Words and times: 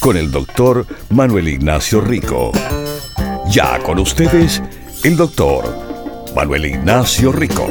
con 0.00 0.16
el 0.16 0.30
doctor 0.30 0.86
Manuel 1.10 1.48
Ignacio 1.48 2.00
Rico. 2.00 2.52
Ya 3.50 3.78
con 3.82 3.98
ustedes, 3.98 4.62
el 5.02 5.16
doctor 5.16 5.64
Manuel 6.34 6.66
Ignacio 6.66 7.32
Rico. 7.32 7.66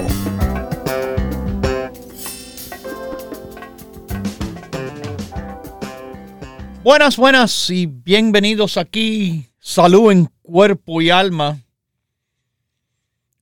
Buenas, 6.84 7.18
buenas 7.18 7.70
y 7.70 7.86
bienvenidos 7.86 8.78
aquí. 8.78 9.46
Salud 9.60 10.12
en 10.12 10.30
cuerpo 10.42 11.02
y 11.02 11.10
alma. 11.10 11.60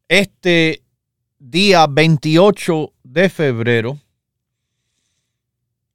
Este 0.08 0.84
día 1.40 1.88
28 1.88 2.94
de 3.04 3.30
febrero, 3.30 4.00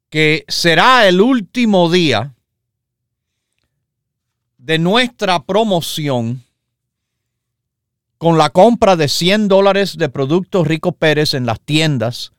que 0.09 0.43
será 0.47 1.07
el 1.07 1.21
último 1.21 1.89
día 1.89 2.33
de 4.61 4.77
nuestra 4.77 5.43
promoción 5.43 6.43
con 8.19 8.37
la 8.37 8.51
compra 8.51 8.95
de 8.95 9.07
100 9.07 9.47
dólares 9.47 9.97
de 9.97 10.07
productos 10.07 10.67
Rico 10.67 10.91
Pérez 10.91 11.33
en 11.33 11.47
las 11.47 11.59
tiendas 11.59 12.31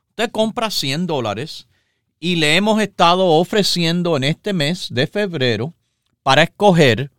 Usted 0.09 0.29
compra 0.29 0.69
100 0.69 1.07
dólares 1.07 1.67
y 2.19 2.35
le 2.35 2.55
hemos 2.55 2.79
estado 2.79 3.25
ofreciendo 3.25 4.15
en 4.15 4.25
este 4.25 4.53
mes 4.53 4.89
de 4.91 5.07
febrero 5.07 5.73
para 6.23 6.43
escoger 6.43 7.11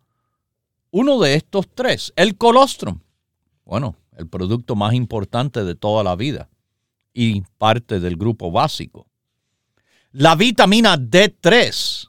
uno 0.90 1.20
de 1.20 1.34
estos 1.34 1.68
tres, 1.74 2.12
el 2.16 2.36
colostrum. 2.36 3.00
Bueno, 3.64 3.96
el 4.16 4.28
producto 4.28 4.74
más 4.74 4.94
importante 4.94 5.64
de 5.64 5.74
toda 5.74 6.02
la 6.02 6.16
vida 6.16 6.48
y 7.14 7.42
parte 7.58 8.00
del 8.00 8.16
grupo 8.16 8.50
básico. 8.50 9.06
La 10.12 10.34
vitamina 10.34 10.96
D3, 10.96 12.08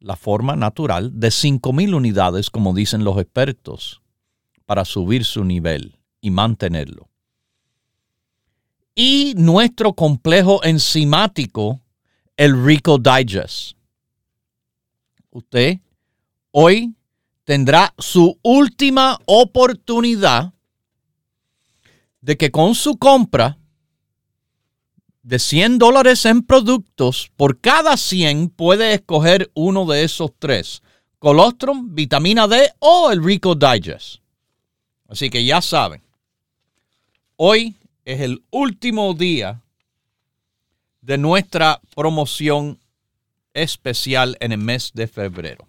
la 0.00 0.16
forma 0.16 0.56
natural 0.56 1.18
de 1.18 1.28
5.000 1.28 1.94
unidades, 1.94 2.50
como 2.50 2.74
dicen 2.74 3.04
los 3.04 3.18
expertos, 3.18 4.02
para 4.66 4.84
subir 4.84 5.24
su 5.24 5.44
nivel 5.44 5.96
y 6.20 6.30
mantenerlo. 6.30 7.08
Y 8.94 9.34
nuestro 9.36 9.92
complejo 9.92 10.62
enzimático, 10.64 11.80
el 12.36 12.64
Rico 12.64 12.98
Digest. 12.98 13.76
Usted 15.30 15.80
hoy 16.58 16.94
tendrá 17.44 17.92
su 17.98 18.38
última 18.40 19.18
oportunidad 19.26 20.54
de 22.22 22.38
que 22.38 22.50
con 22.50 22.74
su 22.74 22.96
compra 22.96 23.58
de 25.22 25.38
100 25.38 25.76
dólares 25.76 26.24
en 26.24 26.42
productos, 26.42 27.30
por 27.36 27.60
cada 27.60 27.98
100 27.98 28.48
puede 28.48 28.94
escoger 28.94 29.50
uno 29.52 29.84
de 29.84 30.04
esos 30.04 30.30
tres, 30.38 30.82
colostrum, 31.18 31.94
vitamina 31.94 32.48
D 32.48 32.72
o 32.78 33.10
el 33.10 33.22
Rico 33.22 33.54
Digest. 33.54 34.22
Así 35.08 35.28
que 35.28 35.44
ya 35.44 35.60
saben, 35.60 36.00
hoy 37.36 37.76
es 38.06 38.22
el 38.22 38.42
último 38.50 39.12
día 39.12 39.60
de 41.02 41.18
nuestra 41.18 41.82
promoción 41.94 42.78
especial 43.52 44.38
en 44.40 44.52
el 44.52 44.58
mes 44.58 44.92
de 44.94 45.06
febrero. 45.06 45.68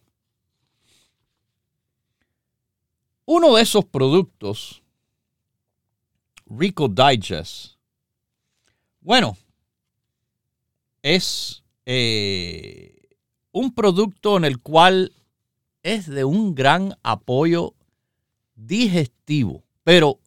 Uno 3.30 3.56
de 3.56 3.62
esos 3.62 3.84
productos, 3.84 4.82
Rico 6.46 6.88
Digest, 6.88 7.74
bueno, 9.02 9.36
es 11.02 11.62
eh, 11.86 13.18
un 13.52 13.74
producto 13.74 14.38
en 14.38 14.46
el 14.46 14.62
cual 14.62 15.12
es 15.84 16.08
de 16.08 16.24
un 16.24 16.56
gran 16.56 16.98
apoyo 17.04 17.74
digestivo, 18.56 19.62
pero 19.84 20.22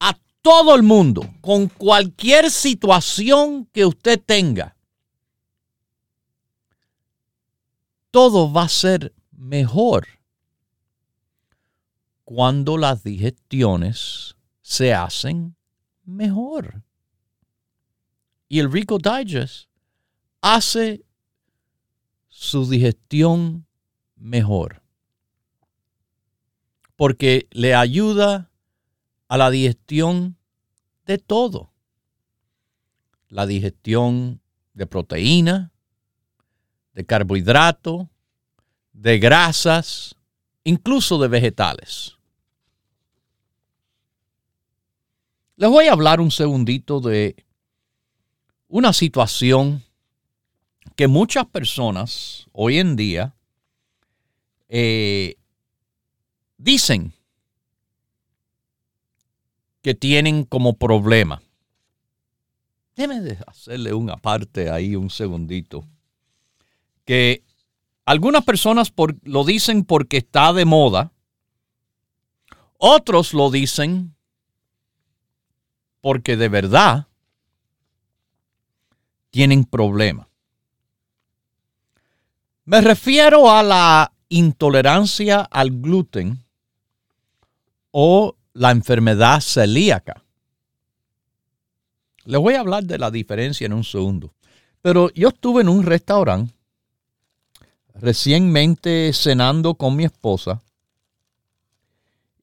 a 0.00 0.18
todo 0.40 0.74
el 0.74 0.82
mundo, 0.82 1.28
con 1.42 1.68
cualquier 1.68 2.50
situación 2.50 3.66
que 3.66 3.84
usted 3.84 4.18
tenga, 4.18 4.74
todo 8.10 8.50
va 8.50 8.62
a 8.62 8.68
ser 8.70 9.12
mejor 9.30 10.21
cuando 12.24 12.78
las 12.78 13.02
digestiones 13.02 14.36
se 14.60 14.94
hacen 14.94 15.56
mejor. 16.04 16.82
Y 18.48 18.58
el 18.58 18.70
Rico 18.70 18.98
Digest 18.98 19.68
hace 20.40 21.04
su 22.28 22.68
digestión 22.68 23.66
mejor. 24.16 24.82
Porque 26.96 27.48
le 27.50 27.74
ayuda 27.74 28.50
a 29.28 29.36
la 29.36 29.50
digestión 29.50 30.36
de 31.06 31.18
todo. 31.18 31.72
La 33.28 33.46
digestión 33.46 34.40
de 34.74 34.86
proteína, 34.86 35.72
de 36.92 37.06
carbohidrato, 37.06 38.10
de 38.92 39.18
grasas, 39.18 40.16
incluso 40.64 41.18
de 41.18 41.28
vegetales. 41.28 42.16
Les 45.56 45.70
voy 45.70 45.86
a 45.86 45.92
hablar 45.92 46.20
un 46.20 46.30
segundito 46.30 47.00
de 47.00 47.36
una 48.68 48.92
situación 48.92 49.82
que 50.96 51.08
muchas 51.08 51.46
personas 51.46 52.48
hoy 52.52 52.78
en 52.78 52.96
día 52.96 53.34
eh, 54.68 55.36
dicen 56.56 57.12
que 59.82 59.94
tienen 59.94 60.44
como 60.44 60.74
problema. 60.74 61.42
Déjeme 62.96 63.38
hacerle 63.46 63.92
una 63.92 64.16
parte 64.16 64.70
ahí 64.70 64.96
un 64.96 65.10
segundito. 65.10 65.84
Que 67.04 67.42
algunas 68.04 68.44
personas 68.44 68.92
lo 69.22 69.44
dicen 69.44 69.84
porque 69.84 70.18
está 70.18 70.52
de 70.52 70.64
moda. 70.64 71.12
Otros 72.78 73.32
lo 73.32 73.50
dicen 73.50 74.14
porque 76.00 76.36
de 76.36 76.48
verdad 76.48 77.06
tienen 79.30 79.64
problemas. 79.64 80.26
Me 82.64 82.80
refiero 82.80 83.50
a 83.50 83.62
la 83.62 84.12
intolerancia 84.28 85.40
al 85.40 85.70
gluten 85.70 86.44
o 87.92 88.36
la 88.52 88.70
enfermedad 88.70 89.40
celíaca. 89.40 90.22
Les 92.24 92.40
voy 92.40 92.54
a 92.54 92.60
hablar 92.60 92.84
de 92.84 92.98
la 92.98 93.10
diferencia 93.10 93.66
en 93.66 93.72
un 93.72 93.84
segundo. 93.84 94.34
Pero 94.80 95.10
yo 95.12 95.28
estuve 95.28 95.62
en 95.62 95.68
un 95.68 95.84
restaurante 95.84 96.52
recientemente 97.94 99.12
cenando 99.12 99.74
con 99.74 99.96
mi 99.96 100.04
esposa. 100.04 100.62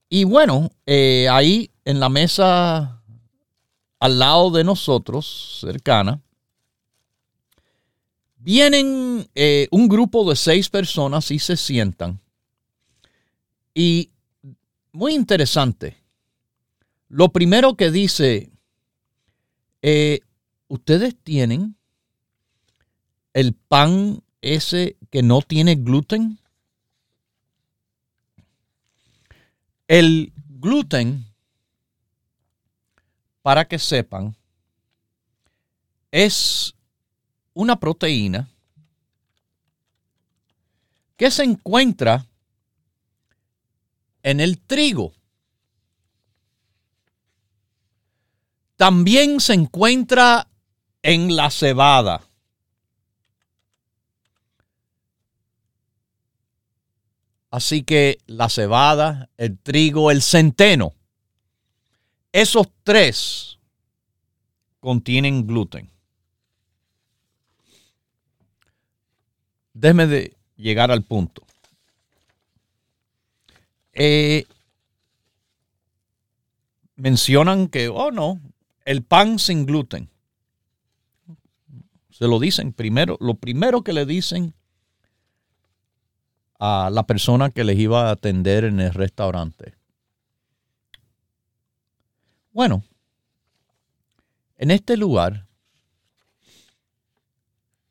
Y 0.09 0.23
bueno, 0.23 0.71
eh, 0.85 1.27
ahí 1.29 1.71
en 1.85 1.99
la 1.99 2.09
mesa 2.09 3.01
al 3.99 4.19
lado 4.19 4.49
de 4.51 4.63
nosotros, 4.63 5.59
cercana, 5.61 6.21
vienen 8.37 9.29
eh, 9.35 9.67
un 9.71 9.87
grupo 9.87 10.27
de 10.29 10.35
seis 10.35 10.69
personas 10.69 11.29
y 11.31 11.39
se 11.39 11.57
sientan. 11.57 12.19
Y 13.73 14.11
muy 14.91 15.13
interesante, 15.13 15.97
lo 17.09 17.29
primero 17.29 17.75
que 17.75 17.91
dice, 17.91 18.51
eh, 19.81 20.21
ustedes 20.67 21.15
tienen 21.21 21.75
el 23.33 23.53
pan 23.53 24.23
ese 24.41 24.97
que 25.09 25.23
no 25.23 25.41
tiene 25.41 25.75
gluten? 25.75 26.39
El 29.87 30.33
gluten, 30.47 31.25
para 33.41 33.65
que 33.67 33.79
sepan, 33.79 34.35
es 36.11 36.75
una 37.53 37.79
proteína 37.79 38.49
que 41.17 41.29
se 41.31 41.43
encuentra 41.43 42.25
en 44.23 44.39
el 44.39 44.59
trigo. 44.59 45.13
También 48.77 49.41
se 49.41 49.53
encuentra 49.53 50.47
en 51.01 51.35
la 51.35 51.49
cebada. 51.51 52.28
Así 57.51 57.83
que 57.83 58.19
la 58.27 58.49
cebada, 58.49 59.29
el 59.37 59.57
trigo, 59.57 60.11
el 60.11 60.21
centeno, 60.21 60.93
esos 62.31 62.67
tres 62.83 63.59
contienen 64.79 65.47
gluten. 65.47 65.89
Déjeme 69.73 70.07
de 70.07 70.37
llegar 70.55 70.91
al 70.91 71.03
punto. 71.03 71.43
Eh, 73.93 74.45
mencionan 76.95 77.67
que, 77.67 77.89
oh 77.89 78.11
no, 78.11 78.39
el 78.85 79.03
pan 79.03 79.39
sin 79.39 79.65
gluten. 79.65 80.09
Se 82.11 82.27
lo 82.27 82.39
dicen 82.39 82.73
primero, 82.73 83.17
lo 83.19 83.35
primero 83.35 83.83
que 83.83 83.93
le 83.93 84.05
dicen 84.05 84.53
a 86.59 86.89
la 86.91 87.03
persona 87.03 87.49
que 87.49 87.63
les 87.63 87.79
iba 87.79 88.07
a 88.07 88.11
atender 88.11 88.65
en 88.65 88.79
el 88.81 88.93
restaurante. 88.93 89.75
Bueno, 92.51 92.83
en 94.57 94.71
este 94.71 94.97
lugar 94.97 95.47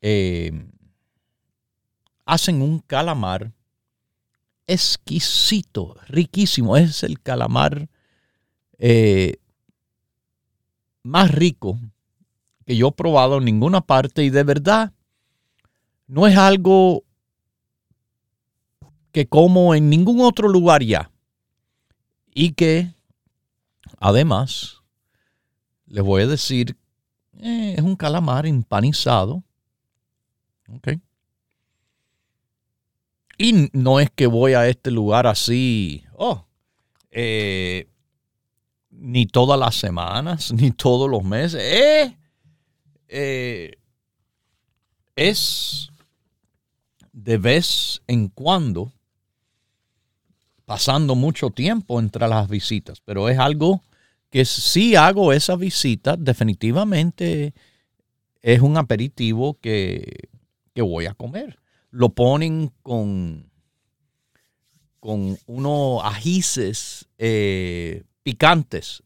eh, 0.01 0.51
hacen 2.25 2.61
un 2.61 2.79
calamar 2.79 3.51
exquisito, 4.67 5.97
riquísimo. 6.07 6.77
Es 6.77 7.01
el 7.01 7.19
calamar 7.19 7.89
eh, 8.77 9.37
más 11.01 11.31
rico 11.31 11.79
que 12.65 12.77
yo 12.77 12.89
he 12.89 12.91
probado 12.91 13.39
en 13.39 13.45
ninguna 13.45 13.81
parte 13.81 14.23
y 14.23 14.29
de 14.29 14.43
verdad 14.43 14.93
no 16.05 16.27
es 16.27 16.37
algo 16.37 17.03
que 19.11 19.27
como 19.27 19.75
en 19.75 19.89
ningún 19.89 20.21
otro 20.21 20.47
lugar 20.47 20.83
ya. 20.83 21.11
Y 22.33 22.53
que 22.53 22.93
además 23.99 24.77
les 25.87 26.03
voy 26.03 26.23
a 26.23 26.27
decir, 26.27 26.77
eh, 27.39 27.75
es 27.77 27.83
un 27.83 27.95
calamar 27.95 28.45
empanizado. 28.45 29.43
Okay. 30.77 31.01
Y 33.37 33.69
no 33.71 34.01
es 34.01 34.11
que 34.11 34.27
voy 34.27 34.53
a 34.53 34.67
este 34.67 34.91
lugar 34.91 35.25
así, 35.25 36.03
oh, 36.13 36.45
eh, 37.09 37.87
ni 38.91 39.25
todas 39.25 39.57
las 39.57 39.75
semanas, 39.75 40.51
ni 40.53 40.71
todos 40.71 41.09
los 41.09 41.23
meses. 41.23 41.61
Eh, 41.63 42.17
eh, 43.07 43.77
es 45.15 45.89
de 47.13 47.37
vez 47.37 48.01
en 48.07 48.27
cuando, 48.27 48.91
pasando 50.69 51.15
mucho 51.15 51.49
tiempo 51.49 51.99
entre 51.99 52.27
las 52.27 52.47
visitas, 52.47 53.01
pero 53.01 53.27
es 53.27 53.39
algo 53.39 53.81
que 54.29 54.45
si 54.45 54.95
hago 54.95 55.33
esa 55.33 55.55
visita, 55.55 56.15
definitivamente 56.15 57.55
es 58.43 58.61
un 58.61 58.77
aperitivo 58.77 59.57
que, 59.59 60.29
que 60.75 60.83
voy 60.83 61.07
a 61.07 61.15
comer 61.15 61.57
lo 61.91 62.09
ponen 62.09 62.71
con, 62.83 63.51
con 64.99 65.37
unos 65.47 66.01
ajíes 66.03 67.07
eh, 67.17 68.03
picantes. 68.23 69.03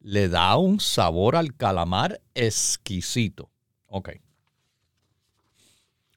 Le 0.00 0.28
da 0.28 0.56
un 0.56 0.78
sabor 0.80 1.36
al 1.36 1.54
calamar 1.56 2.20
exquisito. 2.34 3.50
Ok. 3.86 4.10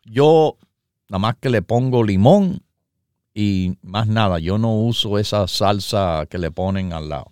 Yo 0.06 0.58
nada 1.08 1.20
más 1.20 1.36
que 1.40 1.50
le 1.50 1.62
pongo 1.62 2.04
limón 2.04 2.64
y 3.42 3.78
más 3.84 4.06
nada. 4.06 4.38
Yo 4.40 4.58
no 4.58 4.76
uso 4.76 5.18
esa 5.18 5.48
salsa 5.48 6.28
que 6.30 6.38
le 6.38 6.52
ponen 6.52 6.92
al 6.92 7.08
lado. 7.08 7.32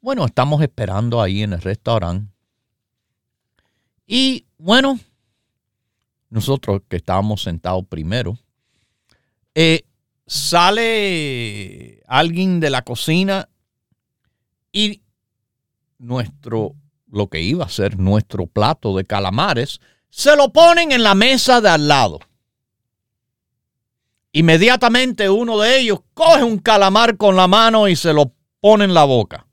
Bueno, 0.00 0.24
estamos 0.24 0.62
esperando 0.62 1.20
ahí 1.20 1.42
en 1.42 1.52
el 1.52 1.60
restaurante. 1.60 2.32
Y 4.06 4.46
bueno, 4.56 4.98
nosotros 6.30 6.80
que 6.88 6.96
estábamos 6.96 7.42
sentados 7.42 7.84
primero, 7.86 8.38
eh, 9.54 9.82
sale 10.26 12.02
alguien 12.06 12.60
de 12.60 12.70
la 12.70 12.80
cocina 12.80 13.46
y 14.72 15.02
nuestro, 15.98 16.76
lo 17.10 17.26
que 17.26 17.42
iba 17.42 17.66
a 17.66 17.68
ser 17.68 17.98
nuestro 17.98 18.46
plato 18.46 18.96
de 18.96 19.04
calamares, 19.04 19.80
se 20.08 20.34
lo 20.34 20.50
ponen 20.50 20.92
en 20.92 21.02
la 21.02 21.14
mesa 21.14 21.60
de 21.60 21.68
al 21.68 21.88
lado. 21.88 22.20
Inmediatamente 24.32 25.28
uno 25.28 25.58
de 25.58 25.80
ellos 25.80 26.00
coge 26.14 26.44
un 26.44 26.58
calamar 26.58 27.16
con 27.16 27.34
la 27.34 27.48
mano 27.48 27.88
y 27.88 27.96
se 27.96 28.12
lo 28.12 28.32
pone 28.60 28.84
en 28.84 28.94
la 28.94 29.04
boca. 29.04 29.46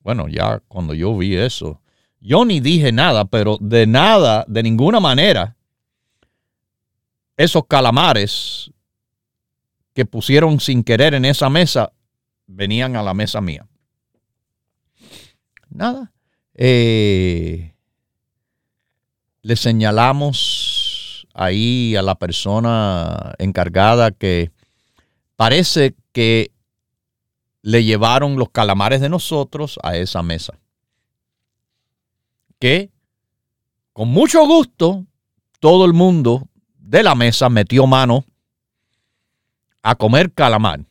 Bueno, 0.00 0.28
ya 0.28 0.60
cuando 0.68 0.94
yo 0.94 1.16
vi 1.16 1.36
eso, 1.36 1.80
yo 2.20 2.44
ni 2.44 2.60
dije 2.60 2.92
nada, 2.92 3.24
pero 3.24 3.56
de 3.60 3.86
nada, 3.86 4.44
de 4.48 4.62
ninguna 4.62 5.00
manera, 5.00 5.56
esos 7.36 7.66
calamares 7.66 8.70
que 9.94 10.04
pusieron 10.04 10.60
sin 10.60 10.84
querer 10.84 11.14
en 11.14 11.24
esa 11.24 11.48
mesa 11.48 11.92
venían 12.46 12.96
a 12.96 13.02
la 13.02 13.14
mesa 13.14 13.40
mía. 13.40 13.66
Nada. 15.70 16.12
Eh, 16.54 17.74
le 19.42 19.56
señalamos 19.56 20.81
ahí 21.34 21.96
a 21.96 22.02
la 22.02 22.14
persona 22.14 23.34
encargada 23.38 24.10
que 24.10 24.50
parece 25.36 25.94
que 26.12 26.52
le 27.62 27.84
llevaron 27.84 28.36
los 28.36 28.50
calamares 28.50 29.00
de 29.00 29.08
nosotros 29.08 29.78
a 29.82 29.96
esa 29.96 30.22
mesa 30.22 30.58
que 32.58 32.92
con 33.92 34.08
mucho 34.08 34.46
gusto 34.46 35.04
todo 35.58 35.84
el 35.84 35.92
mundo 35.92 36.48
de 36.78 37.02
la 37.02 37.14
mesa 37.14 37.48
metió 37.48 37.86
mano 37.86 38.24
a 39.82 39.94
comer 39.96 40.32
calamar. 40.32 40.84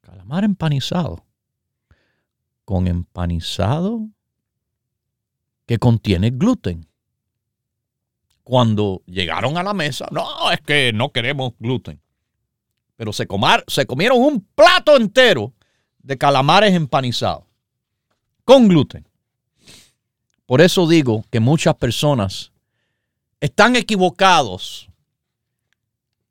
Calamar 0.00 0.44
empanizado. 0.44 1.24
Con 2.64 2.86
empanizado 2.86 4.08
que 5.66 5.78
contiene 5.78 6.30
gluten. 6.30 6.86
Cuando 8.48 9.02
llegaron 9.04 9.58
a 9.58 9.62
la 9.62 9.74
mesa, 9.74 10.08
no, 10.10 10.50
es 10.50 10.62
que 10.62 10.90
no 10.94 11.12
queremos 11.12 11.52
gluten. 11.58 12.00
Pero 12.96 13.12
se, 13.12 13.28
se 13.66 13.84
comieron 13.84 14.22
un 14.22 14.40
plato 14.54 14.96
entero 14.96 15.52
de 15.98 16.16
calamares 16.16 16.72
empanizados 16.72 17.44
con 18.46 18.66
gluten. 18.66 19.06
Por 20.46 20.62
eso 20.62 20.88
digo 20.88 21.26
que 21.30 21.40
muchas 21.40 21.74
personas 21.74 22.52
están 23.38 23.76
equivocados 23.76 24.88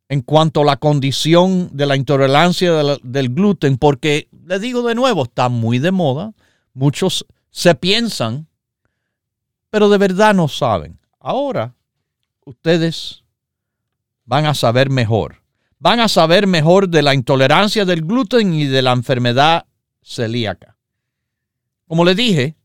en 0.10 0.22
cuanto 0.22 0.62
a 0.62 0.66
la 0.66 0.78
condición 0.78 1.70
de 1.72 1.86
la 1.86 1.98
intolerancia 1.98 2.74
del 3.04 3.30
gluten, 3.30 3.78
porque 3.78 4.28
les 4.44 4.60
digo 4.60 4.82
de 4.82 4.96
nuevo, 4.96 5.26
está 5.26 5.50
muy 5.50 5.78
de 5.78 5.92
moda. 5.92 6.34
Muchos 6.74 7.28
se 7.52 7.76
piensan, 7.76 8.48
pero 9.70 9.88
de 9.88 10.00
verdad 10.00 10.34
no 10.34 10.48
saben. 10.48 10.98
Ahora 11.20 11.77
ustedes 12.48 13.26
van 14.24 14.46
a 14.46 14.54
saber 14.54 14.90
mejor. 14.90 15.44
Van 15.80 16.00
a 16.00 16.08
saber 16.08 16.48
mejor 16.48 16.88
de 16.88 17.02
la 17.02 17.14
intolerancia 17.14 17.84
del 17.84 18.02
gluten 18.02 18.54
y 18.54 18.66
de 18.66 18.82
la 18.82 18.94
enfermedad 18.94 19.68
celíaca. 20.02 20.78
Como 21.88 22.06
les 22.06 22.16
dije, 22.16 22.56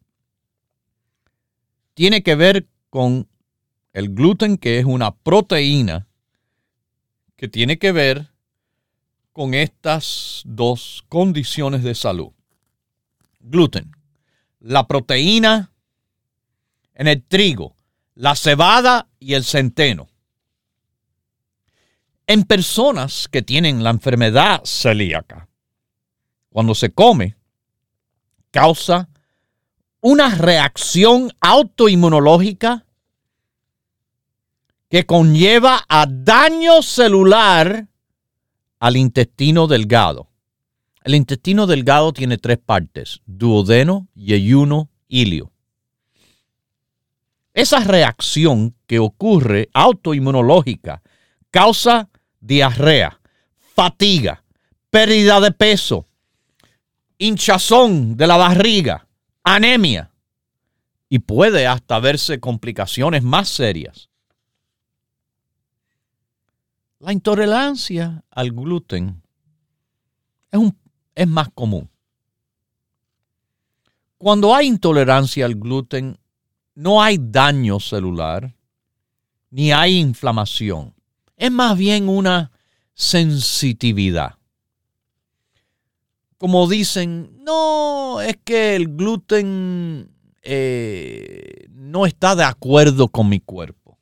tiene 1.94 2.22
que 2.22 2.36
ver 2.36 2.68
con 2.90 3.28
el 3.92 4.14
gluten, 4.14 4.56
que 4.56 4.78
es 4.78 4.84
una 4.84 5.14
proteína 5.14 6.06
que 7.36 7.48
tiene 7.48 7.78
que 7.78 7.90
ver 7.90 8.30
con 9.32 9.52
estas 9.52 10.42
dos 10.44 11.04
condiciones 11.08 11.82
de 11.82 11.96
salud. 11.96 12.32
Gluten, 13.40 13.90
la 14.60 14.86
proteína 14.86 15.72
en 16.94 17.08
el 17.08 17.22
trigo, 17.24 17.74
la 18.14 18.36
cebada 18.36 19.08
y 19.18 19.34
el 19.34 19.44
centeno. 19.44 20.08
En 22.26 22.44
personas 22.44 23.28
que 23.28 23.42
tienen 23.42 23.82
la 23.82 23.90
enfermedad 23.90 24.62
celíaca, 24.64 25.48
cuando 26.50 26.74
se 26.74 26.92
come, 26.92 27.36
causa 28.50 29.08
una 30.00 30.34
reacción 30.34 31.32
autoinmunológica 31.40 32.84
que 34.88 35.06
conlleva 35.06 35.84
a 35.88 36.06
daño 36.06 36.82
celular 36.82 37.88
al 38.78 38.96
intestino 38.96 39.66
delgado. 39.66 40.28
El 41.04 41.14
intestino 41.14 41.66
delgado 41.66 42.12
tiene 42.12 42.36
tres 42.36 42.58
partes, 42.58 43.20
duodeno, 43.26 44.08
yeyuno, 44.14 44.90
ilio. 45.08 45.51
Esa 47.54 47.80
reacción 47.80 48.74
que 48.86 48.98
ocurre 48.98 49.68
autoinmunológica 49.74 51.02
causa 51.50 52.08
diarrea, 52.40 53.20
fatiga, 53.74 54.42
pérdida 54.90 55.40
de 55.40 55.52
peso, 55.52 56.06
hinchazón 57.18 58.16
de 58.16 58.26
la 58.26 58.36
barriga, 58.36 59.06
anemia 59.44 60.10
y 61.08 61.18
puede 61.18 61.66
hasta 61.66 62.00
verse 62.00 62.40
complicaciones 62.40 63.22
más 63.22 63.48
serias. 63.48 64.08
La 66.98 67.12
intolerancia 67.12 68.24
al 68.30 68.52
gluten 68.52 69.22
es, 70.50 70.60
es 71.14 71.28
más 71.28 71.48
común. 71.54 71.90
Cuando 74.16 74.54
hay 74.54 74.68
intolerancia 74.68 75.44
al 75.44 75.56
gluten, 75.56 76.16
no 76.74 77.02
hay 77.02 77.18
daño 77.20 77.80
celular, 77.80 78.54
ni 79.50 79.72
hay 79.72 79.98
inflamación. 79.98 80.94
Es 81.36 81.50
más 81.50 81.76
bien 81.76 82.08
una 82.08 82.50
sensitividad. 82.94 84.36
Como 86.38 86.68
dicen, 86.68 87.38
no, 87.44 88.20
es 88.20 88.36
que 88.44 88.74
el 88.74 88.96
gluten 88.96 90.10
eh, 90.42 91.66
no 91.70 92.06
está 92.06 92.34
de 92.34 92.44
acuerdo 92.44 93.08
con 93.08 93.28
mi 93.28 93.40
cuerpo. 93.40 93.98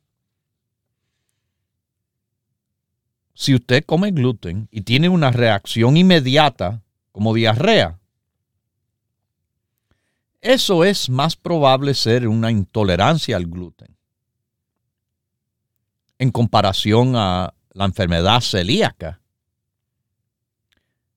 Si 3.35 3.55
usted 3.55 3.85
come 3.85 4.11
gluten 4.11 4.69
y 4.71 4.83
tiene 4.83 5.09
una 5.09 5.31
reacción 5.31 5.97
inmediata 5.97 6.83
como 7.13 7.35
diarrea, 7.35 8.00
eso 10.41 10.85
es 10.85 11.09
más 11.09 11.37
probable 11.37 11.95
ser 11.95 12.27
una 12.27 12.51
intolerancia 12.51 13.37
al 13.37 13.47
gluten 13.47 13.97
en 16.21 16.31
comparación 16.31 17.17
a 17.17 17.55
la 17.73 17.85
enfermedad 17.87 18.43
celíaca, 18.43 19.23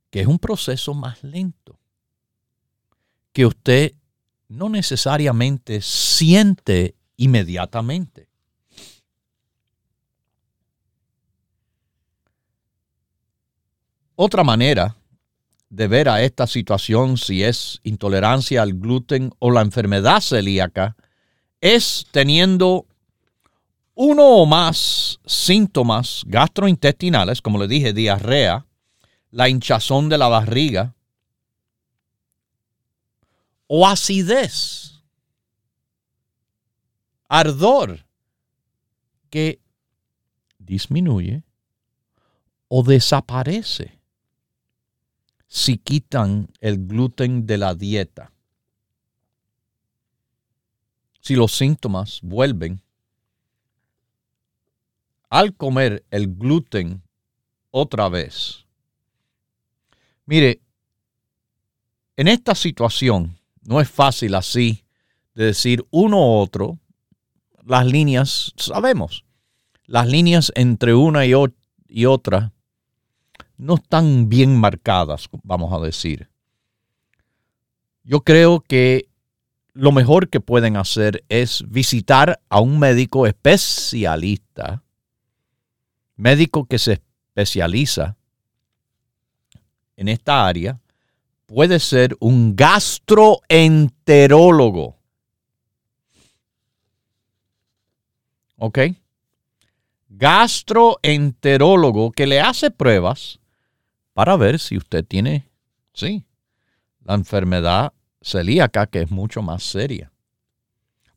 que 0.10 0.22
es 0.22 0.28
un 0.28 0.40
proceso 0.40 0.94
más 0.94 1.22
lento, 1.24 1.78
que 3.34 3.46
usted 3.46 3.94
no 4.48 4.70
necesariamente 4.70 5.82
siente 5.82 6.96
inmediatamente. 7.18 8.30
Otra 14.16 14.46
manera 14.46 14.96
de 15.74 15.88
ver 15.88 16.08
a 16.08 16.22
esta 16.22 16.46
situación 16.46 17.18
si 17.18 17.44
es 17.44 17.80
intolerancia 17.82 18.62
al 18.62 18.74
gluten 18.76 19.32
o 19.40 19.50
la 19.50 19.62
enfermedad 19.62 20.22
celíaca 20.22 20.96
es 21.62 22.06
teniendo 22.12 22.86
uno 23.96 24.24
o 24.24 24.46
más 24.46 25.20
síntomas 25.26 26.26
gastrointestinales, 26.28 27.42
como 27.42 27.58
le 27.58 27.68
dije, 27.68 27.92
diarrea, 27.92 28.68
la 29.32 29.50
hinchazón 29.50 30.10
de 30.10 30.20
la 30.20 30.28
barriga 30.28 30.94
o 33.66 33.88
acidez, 33.88 35.02
ardor, 37.28 38.06
que 39.32 39.60
disminuye 40.60 41.42
o 42.68 42.84
desaparece 42.84 44.03
si 45.54 45.78
quitan 45.78 46.50
el 46.62 46.88
gluten 46.88 47.46
de 47.46 47.60
la 47.60 47.76
dieta. 47.76 48.32
Si 51.22 51.36
los 51.36 51.52
síntomas 51.52 52.22
vuelven 52.24 52.82
al 55.30 55.56
comer 55.56 56.04
el 56.10 56.36
gluten 56.36 57.04
otra 57.70 58.10
vez. 58.10 58.66
Mire, 60.26 60.60
en 62.18 62.30
esta 62.30 62.56
situación 62.56 63.38
no 63.62 63.80
es 63.80 63.88
fácil 63.88 64.34
así 64.34 64.84
de 65.36 65.46
decir 65.46 65.86
uno 65.92 66.18
u 66.18 66.40
otro. 66.40 66.80
Las 67.64 67.86
líneas, 67.86 68.54
sabemos, 68.58 69.24
las 69.86 70.08
líneas 70.08 70.52
entre 70.56 70.96
una 70.96 71.28
y, 71.28 71.34
y 71.88 72.06
otra 72.08 72.53
no 73.58 73.76
están 73.76 74.30
bien 74.30 74.60
marcadas, 74.60 75.28
vamos 75.44 75.74
a 75.74 75.84
decir. 75.84 76.30
Yo 78.04 78.22
creo 78.22 78.60
que 78.60 79.08
lo 79.74 79.92
mejor 79.92 80.30
que 80.30 80.40
pueden 80.40 80.78
hacer 80.78 81.24
es 81.30 81.64
visitar 81.68 82.40
a 82.50 82.60
un 82.60 82.80
médico 82.80 83.26
especialista 83.26 84.84
médico 86.16 86.66
que 86.66 86.80
se 86.80 86.94
especializa 86.94 88.16
en 89.96 90.08
esta 90.08 90.48
área 90.48 90.80
puede 91.46 91.80
ser 91.80 92.18
un 92.20 92.56
gastroenterólogo. 92.56 94.98
¿Ok? 98.58 98.80
Gastroenterólogo 100.10 102.12
que 102.12 102.26
le 102.28 102.40
hace 102.40 102.72
pruebas 102.72 103.40
para 104.14 104.38
ver 104.38 104.60
si 104.60 104.78
usted 104.78 105.06
tiene, 105.06 105.50
sí, 105.94 106.26
la 107.04 107.16
enfermedad 107.16 107.94
celíaca 108.22 108.88
que 108.88 109.02
es 109.02 109.12
mucho 109.12 109.42
más 109.42 109.64
seria. 109.64 110.12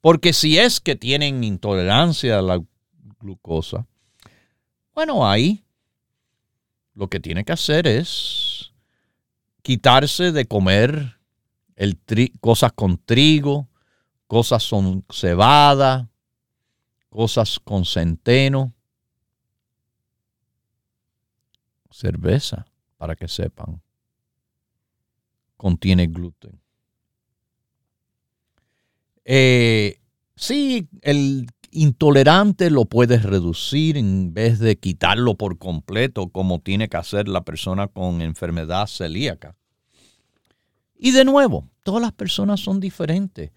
Porque 0.00 0.32
si 0.32 0.58
es 0.58 0.80
que 0.80 0.96
tienen 0.96 1.44
intolerancia 1.44 2.38
a 2.38 2.42
la 2.42 2.62
glucosa, 3.20 3.86
bueno, 4.94 5.28
ahí 5.28 5.64
lo 6.94 7.08
que 7.08 7.20
tiene 7.20 7.44
que 7.44 7.52
hacer 7.52 7.86
es 7.86 8.72
quitarse 9.62 10.32
de 10.32 10.46
comer 10.46 11.18
el 11.76 11.98
cosas 12.40 12.72
con 12.72 12.96
trigo, 12.98 13.68
cosas 14.26 14.66
con 14.68 15.04
cebada, 15.10 16.08
cosas 17.10 17.60
con 17.62 17.84
centeno, 17.84 18.72
cerveza, 21.90 22.66
para 22.96 23.16
que 23.16 23.28
sepan, 23.28 23.80
contiene 25.56 26.06
gluten. 26.06 26.60
Eh, 29.24 29.98
sí, 30.36 30.88
el 31.02 31.46
intolerante 31.72 32.70
lo 32.70 32.84
puedes 32.86 33.22
reducir 33.22 33.96
en 33.96 34.32
vez 34.32 34.58
de 34.58 34.78
quitarlo 34.78 35.34
por 35.34 35.58
completo 35.58 36.28
como 36.28 36.60
tiene 36.60 36.88
que 36.88 36.96
hacer 36.96 37.28
la 37.28 37.44
persona 37.44 37.88
con 37.88 38.22
enfermedad 38.22 38.86
celíaca. 38.86 39.56
Y 40.98 41.10
de 41.10 41.24
nuevo, 41.24 41.68
todas 41.82 42.00
las 42.00 42.12
personas 42.12 42.60
son 42.60 42.80
diferentes. 42.80 43.50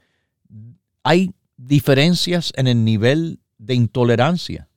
Hay 1.04 1.34
diferencias 1.56 2.52
en 2.56 2.68
el 2.68 2.84
nivel 2.84 3.40
de 3.58 3.76
intolerancia. 3.76 4.70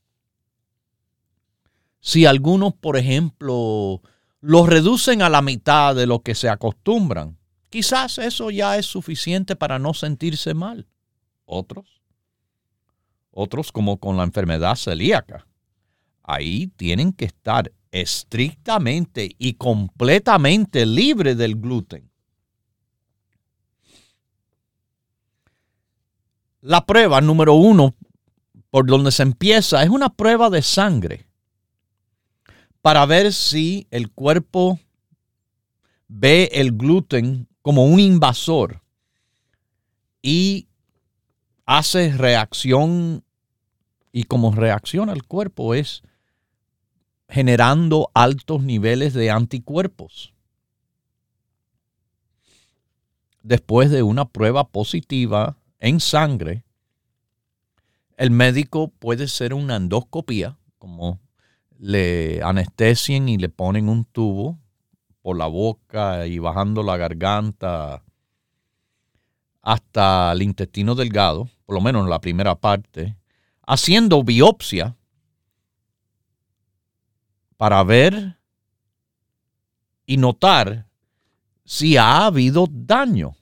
Si 2.00 2.26
algunos, 2.26 2.74
por 2.74 2.96
ejemplo, 2.96 4.02
los 4.42 4.68
reducen 4.68 5.22
a 5.22 5.30
la 5.30 5.40
mitad 5.40 5.96
de 5.96 6.06
lo 6.06 6.20
que 6.20 6.34
se 6.34 6.50
acostumbran, 6.50 7.38
quizás 7.70 8.18
eso 8.18 8.50
ya 8.50 8.76
es 8.76 8.84
suficiente 8.84 9.56
para 9.56 9.78
no 9.78 9.94
sentirse 9.94 10.52
mal. 10.52 10.86
Otros 11.46 12.02
otros 13.32 13.72
como 13.72 13.98
con 13.98 14.16
la 14.16 14.22
enfermedad 14.22 14.76
celíaca. 14.76 15.46
Ahí 16.22 16.68
tienen 16.76 17.12
que 17.12 17.24
estar 17.24 17.72
estrictamente 17.90 19.34
y 19.38 19.54
completamente 19.54 20.86
libres 20.86 21.36
del 21.36 21.56
gluten. 21.56 22.10
La 26.60 26.86
prueba 26.86 27.20
número 27.20 27.54
uno 27.54 27.94
por 28.70 28.86
donde 28.86 29.10
se 29.10 29.24
empieza 29.24 29.82
es 29.82 29.90
una 29.90 30.10
prueba 30.10 30.48
de 30.48 30.62
sangre 30.62 31.26
para 32.82 33.06
ver 33.06 33.32
si 33.32 33.86
el 33.90 34.10
cuerpo 34.10 34.78
ve 36.08 36.50
el 36.52 36.76
gluten 36.76 37.48
como 37.62 37.86
un 37.86 38.00
invasor 38.00 38.82
y 40.20 40.68
hace 41.64 42.12
reacción 42.12 43.24
Y 44.14 44.24
como 44.24 44.52
reacciona 44.52 45.12
el 45.14 45.22
cuerpo 45.22 45.72
es 45.74 46.02
generando 47.28 48.10
altos 48.12 48.62
niveles 48.62 49.14
de 49.14 49.30
anticuerpos. 49.30 50.34
Después 53.42 53.90
de 53.90 54.02
una 54.02 54.28
prueba 54.28 54.68
positiva 54.68 55.56
en 55.80 55.98
sangre, 55.98 56.62
el 58.18 58.30
médico 58.30 58.88
puede 58.88 59.24
hacer 59.24 59.54
una 59.54 59.76
endoscopía, 59.76 60.58
como 60.78 61.20
le 61.82 62.40
anestesien 62.44 63.28
y 63.28 63.38
le 63.38 63.48
ponen 63.48 63.88
un 63.88 64.04
tubo 64.04 64.56
por 65.20 65.36
la 65.36 65.48
boca 65.48 66.28
y 66.28 66.38
bajando 66.38 66.84
la 66.84 66.96
garganta 66.96 68.04
hasta 69.60 70.30
el 70.30 70.42
intestino 70.42 70.94
delgado, 70.94 71.48
por 71.66 71.74
lo 71.74 71.80
menos 71.80 72.04
en 72.04 72.10
la 72.10 72.20
primera 72.20 72.54
parte, 72.54 73.16
haciendo 73.66 74.22
biopsia 74.22 74.96
para 77.56 77.82
ver 77.82 78.38
y 80.06 80.18
notar 80.18 80.86
si 81.64 81.96
ha 81.96 82.26
habido 82.26 82.68
daño 82.70 83.34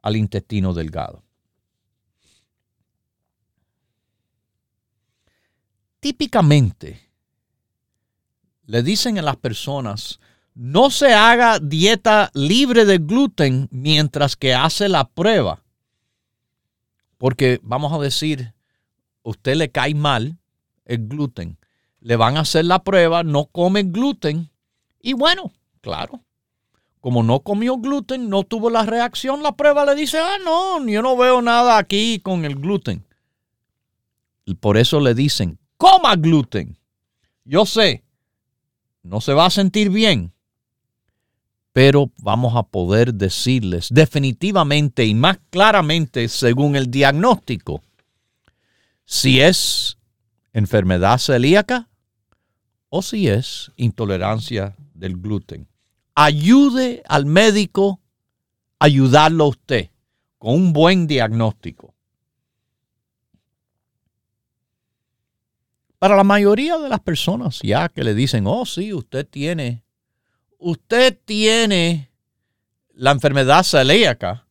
al 0.00 0.14
intestino 0.14 0.72
delgado. 0.72 1.21
Típicamente, 6.02 7.00
le 8.66 8.82
dicen 8.82 9.20
a 9.20 9.22
las 9.22 9.36
personas, 9.36 10.18
no 10.52 10.90
se 10.90 11.14
haga 11.14 11.60
dieta 11.60 12.32
libre 12.34 12.84
de 12.84 12.98
gluten 12.98 13.68
mientras 13.70 14.34
que 14.34 14.52
hace 14.52 14.88
la 14.88 15.08
prueba. 15.08 15.62
Porque 17.18 17.60
vamos 17.62 17.92
a 17.92 18.02
decir, 18.02 18.52
usted 19.22 19.54
le 19.54 19.70
cae 19.70 19.94
mal 19.94 20.38
el 20.86 21.06
gluten. 21.06 21.56
Le 22.00 22.16
van 22.16 22.36
a 22.36 22.40
hacer 22.40 22.64
la 22.64 22.82
prueba, 22.82 23.22
no 23.22 23.44
come 23.44 23.84
gluten. 23.84 24.50
Y 25.00 25.12
bueno, 25.12 25.52
claro, 25.82 26.20
como 26.98 27.22
no 27.22 27.44
comió 27.44 27.76
gluten, 27.76 28.28
no 28.28 28.42
tuvo 28.42 28.70
la 28.70 28.84
reacción, 28.84 29.40
la 29.44 29.52
prueba 29.52 29.84
le 29.84 29.94
dice, 29.94 30.18
ah, 30.18 30.38
no, 30.44 30.84
yo 30.84 31.00
no 31.00 31.16
veo 31.16 31.40
nada 31.42 31.78
aquí 31.78 32.18
con 32.18 32.44
el 32.44 32.56
gluten. 32.56 33.06
Y 34.44 34.56
por 34.56 34.76
eso 34.76 34.98
le 34.98 35.14
dicen, 35.14 35.60
coma 35.82 36.14
gluten. 36.14 36.78
Yo 37.44 37.66
sé, 37.66 38.04
no 39.02 39.20
se 39.20 39.32
va 39.32 39.46
a 39.46 39.50
sentir 39.50 39.90
bien, 39.90 40.32
pero 41.72 42.12
vamos 42.18 42.54
a 42.54 42.62
poder 42.62 43.12
decirles 43.12 43.88
definitivamente 43.90 45.04
y 45.04 45.14
más 45.14 45.40
claramente 45.50 46.28
según 46.28 46.76
el 46.76 46.88
diagnóstico 46.88 47.82
si 49.04 49.40
es 49.40 49.98
enfermedad 50.52 51.18
celíaca 51.18 51.88
o 52.88 53.02
si 53.02 53.26
es 53.26 53.72
intolerancia 53.74 54.76
del 54.94 55.16
gluten. 55.16 55.66
Ayude 56.14 57.02
al 57.08 57.26
médico 57.26 57.98
a 58.78 58.84
ayudarlo 58.84 59.46
a 59.46 59.48
usted 59.48 59.90
con 60.38 60.54
un 60.54 60.72
buen 60.72 61.08
diagnóstico. 61.08 61.91
Para 66.02 66.16
la 66.16 66.24
mayoría 66.24 66.78
de 66.78 66.88
las 66.88 66.98
personas 66.98 67.60
ya 67.62 67.88
que 67.88 68.02
le 68.02 68.12
dicen, 68.12 68.44
oh 68.48 68.66
sí, 68.66 68.92
usted 68.92 69.24
tiene 69.24 69.84
usted 70.58 71.16
tiene 71.24 72.10
la 72.92 73.12
enfermedad 73.12 73.62
celíaca, 73.62 74.44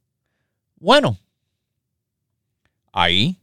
bueno, 0.78 1.18
ahí 2.94 3.42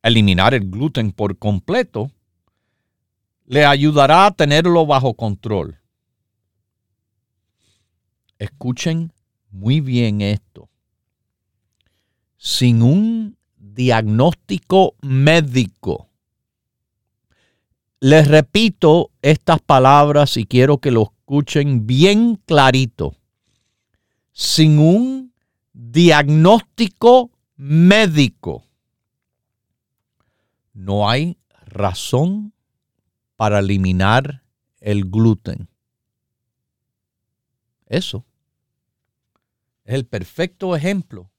eliminar 0.00 0.54
el 0.54 0.70
gluten 0.70 1.10
por 1.10 1.36
completo 1.36 2.08
le 3.46 3.66
ayudará 3.66 4.26
a 4.26 4.30
tenerlo 4.30 4.86
bajo 4.86 5.14
control. 5.14 5.80
Escuchen 8.38 9.12
muy 9.50 9.80
bien 9.80 10.20
esto. 10.20 10.70
Sin 12.36 12.80
un 12.80 13.36
diagnóstico 13.56 14.94
médico, 15.02 16.08
les 18.00 18.28
repito 18.28 19.10
estas 19.22 19.60
palabras 19.60 20.36
y 20.36 20.46
quiero 20.46 20.78
que 20.78 20.90
lo 20.90 21.04
escuchen 21.04 21.86
bien 21.86 22.36
clarito, 22.44 23.16
sin 24.32 24.78
un 24.78 25.32
diagnóstico 25.72 27.30
médico, 27.56 28.64
no 30.72 31.08
hay 31.08 31.38
razón 31.66 32.52
para 33.36 33.60
eliminar 33.60 34.42
el 34.80 35.10
gluten. 35.10 35.68
Eso 37.86 38.24
es 39.84 39.94
el 39.94 40.06
perfecto 40.06 40.76
ejemplo 40.76 41.30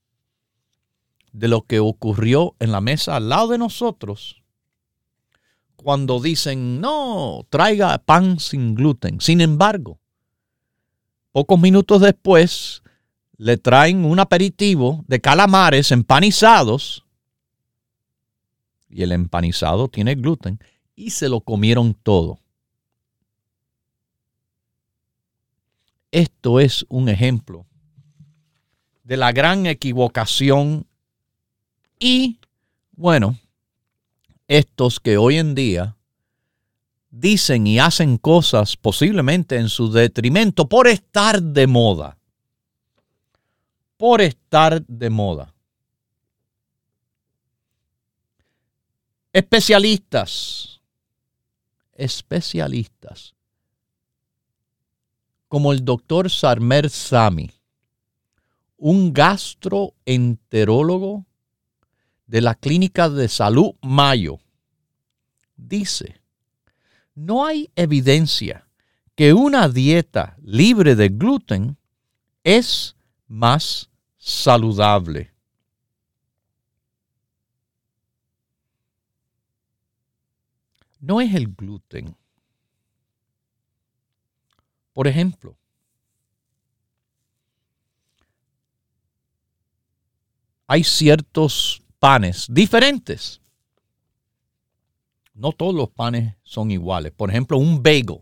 de 1.32 1.48
lo 1.48 1.64
que 1.64 1.80
ocurrió 1.80 2.56
en 2.60 2.72
la 2.72 2.82
mesa 2.82 3.18
al 3.18 3.30
lado 3.30 3.50
de 3.50 3.58
nosotros 3.58 4.45
cuando 5.86 6.20
dicen, 6.20 6.82
no, 6.82 7.46
traiga 7.52 7.96
pan 8.00 8.40
sin 8.40 8.74
gluten. 8.74 9.22
Sin 9.22 9.40
embargo, 9.40 10.00
pocos 11.32 11.60
minutos 11.60 12.02
después 12.02 12.82
le 13.38 13.58
traen 13.58 14.04
un 14.04 14.20
aperitivo 14.20 15.06
de 15.08 15.22
calamares 15.22 15.92
empanizados 15.92 17.06
y 18.90 19.04
el 19.04 19.12
empanizado 19.12 19.88
tiene 19.88 20.16
gluten 20.16 20.58
y 20.96 21.12
se 21.12 21.30
lo 21.30 21.40
comieron 21.40 21.94
todo. 21.94 22.40
Esto 26.10 26.60
es 26.60 26.84
un 26.90 27.10
ejemplo 27.10 27.68
de 29.04 29.18
la 29.18 29.32
gran 29.32 29.68
equivocación 29.68 30.88
y, 32.00 32.40
bueno, 32.94 33.38
estos 34.48 35.00
que 35.00 35.18
hoy 35.18 35.38
en 35.38 35.56
día 35.56 35.98
dicen 37.10 37.66
y 37.68 37.80
hacen 37.80 38.18
cosas 38.18 38.78
posiblemente 38.78 39.58
en 39.58 39.68
su 39.70 39.92
detrimento 39.92 40.68
por 40.68 40.88
estar 40.88 41.42
de 41.42 41.68
moda. 41.68 42.18
Por 43.98 44.22
estar 44.22 44.86
de 44.86 45.10
moda. 45.10 45.54
Especialistas, 49.32 50.82
especialistas, 51.94 53.34
como 55.48 55.72
el 55.74 55.84
doctor 55.84 56.30
Sarmer 56.30 56.88
Sami, 56.90 57.50
un 58.78 59.14
gastroenterólogo 59.14 61.26
de 62.28 62.42
la 62.42 62.56
Clínica 62.56 63.10
de 63.10 63.28
Salud 63.28 63.74
Mayo 63.82 64.40
dice, 65.56 66.22
no 67.14 67.46
hay 67.46 67.72
evidencia 67.76 68.68
que 69.16 69.34
una 69.34 69.70
dieta 69.70 70.36
libre 70.42 70.96
de 70.96 71.10
gluten 71.10 71.78
es 72.44 72.96
más 73.28 73.90
saludable. 74.18 75.34
No 81.00 81.22
es 81.22 81.34
el 81.34 81.54
gluten. 81.54 82.18
Por 84.92 85.08
ejemplo, 85.08 85.56
hay 90.68 90.84
ciertos 90.84 91.85
panes 92.06 92.46
diferentes. 92.48 93.42
No 95.34 95.52
todos 95.52 95.74
los 95.74 95.90
panes 95.90 96.36
son 96.44 96.70
iguales. 96.70 97.12
Por 97.12 97.32
ejemplo, 97.32 97.58
un 97.58 97.82
bagel. 97.82 98.22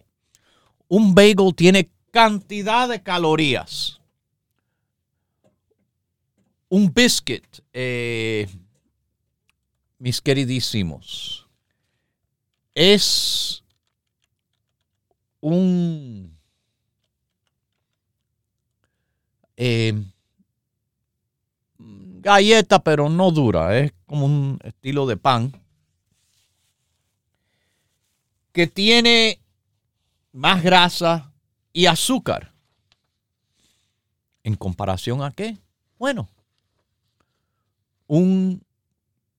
Un 0.88 1.14
bagel 1.14 1.54
tiene 1.54 1.92
cantidad 2.10 2.88
de 2.88 3.04
calorías. 3.04 4.00
Un 6.70 6.94
biscuit, 6.94 7.46
eh, 7.74 8.48
mis 10.00 10.22
queridísimos, 10.22 11.46
es 12.74 13.66
un 15.42 16.40
eh, 19.58 19.94
galleta, 22.24 22.84
pero 22.84 23.10
no 23.10 23.32
dura, 23.32 23.78
es 23.78 23.94
como 24.08 24.26
un 24.26 24.58
estilo 24.64 25.06
de 25.06 25.18
pan 25.18 25.52
que 28.54 28.66
tiene 28.66 29.40
más 30.32 30.64
grasa 30.64 31.32
y 31.74 31.86
azúcar. 31.86 32.54
¿En 34.44 34.56
comparación 34.56 35.22
a 35.22 35.32
qué? 35.32 35.58
Bueno, 36.00 36.30
un 38.08 38.64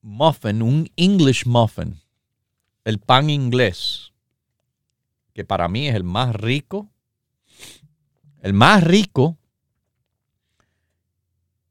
muffin, 0.02 0.62
un 0.62 0.90
English 0.96 1.46
muffin, 1.46 2.00
el 2.84 2.98
pan 2.98 3.30
inglés, 3.30 4.12
que 5.32 5.44
para 5.44 5.68
mí 5.68 5.88
es 5.88 5.94
el 5.94 6.04
más 6.04 6.34
rico, 6.36 6.90
el 8.42 8.52
más 8.52 8.84
rico 8.84 9.38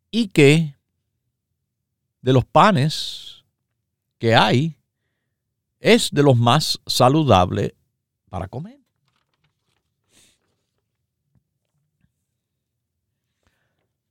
y 0.10 0.28
que 0.30 0.73
de 2.24 2.34
los 2.34 2.46
panes 2.46 3.44
que 4.18 4.34
hay 4.34 4.76
es 5.80 6.10
de 6.12 6.24
los 6.24 6.38
más 6.38 6.80
saludables 6.88 7.74
para 8.30 8.48
comer. 8.48 8.80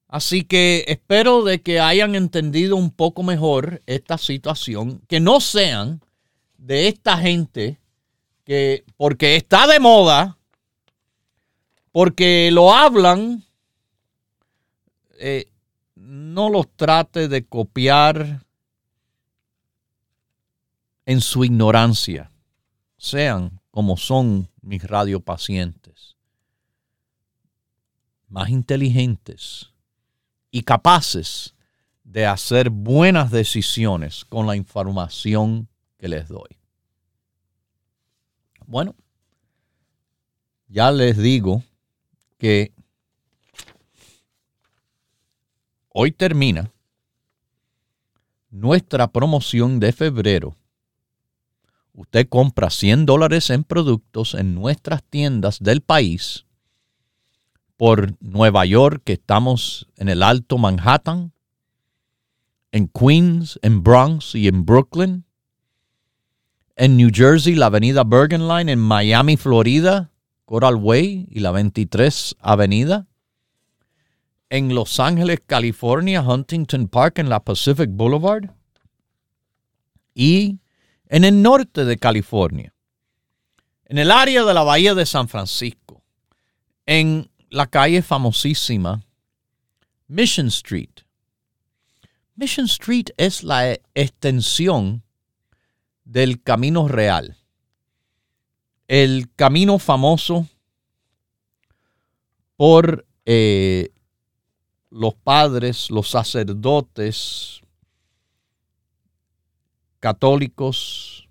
Así 0.07 0.45
que 0.45 0.85
espero 0.89 1.43
de 1.43 1.63
que 1.63 1.81
hayan 1.81 2.15
entendido 2.15 2.77
un 2.77 2.91
poco 2.91 3.23
mejor 3.23 3.81
esta 3.87 4.19
situación, 4.19 5.01
que 5.09 5.21
no 5.21 5.41
sean 5.41 6.03
de 6.59 6.89
esta 6.89 7.17
gente 7.17 7.81
que 8.45 8.85
porque 8.99 9.37
está 9.37 9.67
de 9.67 9.81
moda, 9.81 10.37
porque 11.93 12.51
lo 12.53 12.75
hablan, 12.75 13.43
eh, 15.19 15.52
no 16.13 16.51
los 16.51 16.71
trate 16.77 17.27
de 17.27 17.47
copiar 17.47 18.45
en 21.07 21.23
su 21.23 21.43
ignorancia. 21.43 22.31
Sean 22.99 23.63
como 23.71 23.97
son 23.97 24.51
mis 24.61 24.85
radiopacientes, 24.85 26.19
más 28.29 28.51
inteligentes 28.51 29.71
y 30.51 30.65
capaces 30.65 31.55
de 32.05 32.27
hacer 32.27 32.69
buenas 32.69 33.31
decisiones 33.31 34.27
con 34.27 34.47
la 34.47 34.55
información 34.55 35.67
que 35.97 36.09
les 36.09 36.29
doy. 36.29 36.59
Bueno, 38.67 38.95
ya 40.69 40.91
les 40.91 41.17
digo 41.17 41.63
que 42.37 42.75
hoy 45.93 46.13
termina 46.13 46.73
nuestra 48.51 49.09
promoción 49.09 49.81
de 49.81 49.93
febrero. 49.93 50.57
Usted 51.95 52.29
compra 52.29 52.71
100 52.71 53.07
dólares 53.07 53.51
en 53.51 53.65
productos 53.65 54.35
en 54.35 54.55
nuestras 54.55 55.03
tiendas 55.03 55.59
del 55.61 55.83
país 55.83 56.47
por 57.77 58.15
Nueva 58.21 58.65
York, 58.65 59.03
que 59.05 59.15
estamos 59.15 59.89
en 59.97 60.09
el 60.09 60.23
Alto 60.23 60.57
Manhattan, 60.57 61.33
en 62.71 62.89
Queens, 62.89 63.59
en 63.63 63.83
Bronx 63.83 64.35
y 64.35 64.49
en 64.49 64.65
Brooklyn, 64.65 65.25
en 66.77 66.97
New 66.97 67.11
Jersey, 67.13 67.55
la 67.55 67.67
avenida 67.67 68.05
Bergen 68.05 68.49
Line, 68.49 68.73
en 68.73 68.79
Miami, 68.79 69.37
Florida, 69.37 70.11
Coral 70.47 70.77
Way 70.77 71.29
y 71.31 71.41
la 71.41 71.51
23 71.51 72.37
Avenida, 72.41 73.07
en 74.53 74.75
Los 74.75 75.01
Ángeles, 75.01 75.41
California, 75.47 76.21
Huntington 76.21 76.87
Park, 76.87 77.21
en 77.21 77.31
la 77.31 77.41
Pacific 77.41 77.89
Boulevard, 77.91 78.51
y 80.15 80.59
en 81.09 81.25
el 81.25 81.41
norte 81.41 81.87
de 81.87 81.97
California, 81.97 82.75
en 83.87 83.97
el 83.97 84.11
área 84.11 84.45
de 84.45 84.53
la 84.53 84.63
Bahía 84.63 84.95
de 84.95 85.07
San 85.07 85.27
Francisco, 85.27 86.05
en 86.85 87.31
la 87.49 87.67
calle 87.67 88.03
famosísima 88.03 89.03
Mission 90.07 90.49
Street. 90.49 91.01
Mission 92.35 92.67
Street 92.67 93.07
es 93.17 93.43
la 93.43 93.73
extensión 93.95 95.03
del 96.05 96.43
Camino 96.43 96.89
Real. 96.89 97.39
El 98.87 99.31
camino 99.35 99.79
famoso 99.79 100.47
por 102.57 103.07
eh, 103.25 103.89
los 104.93 105.15
padres, 105.15 105.91
los 105.91 106.11
sacerdotes 106.11 107.63
católicos 110.01 111.29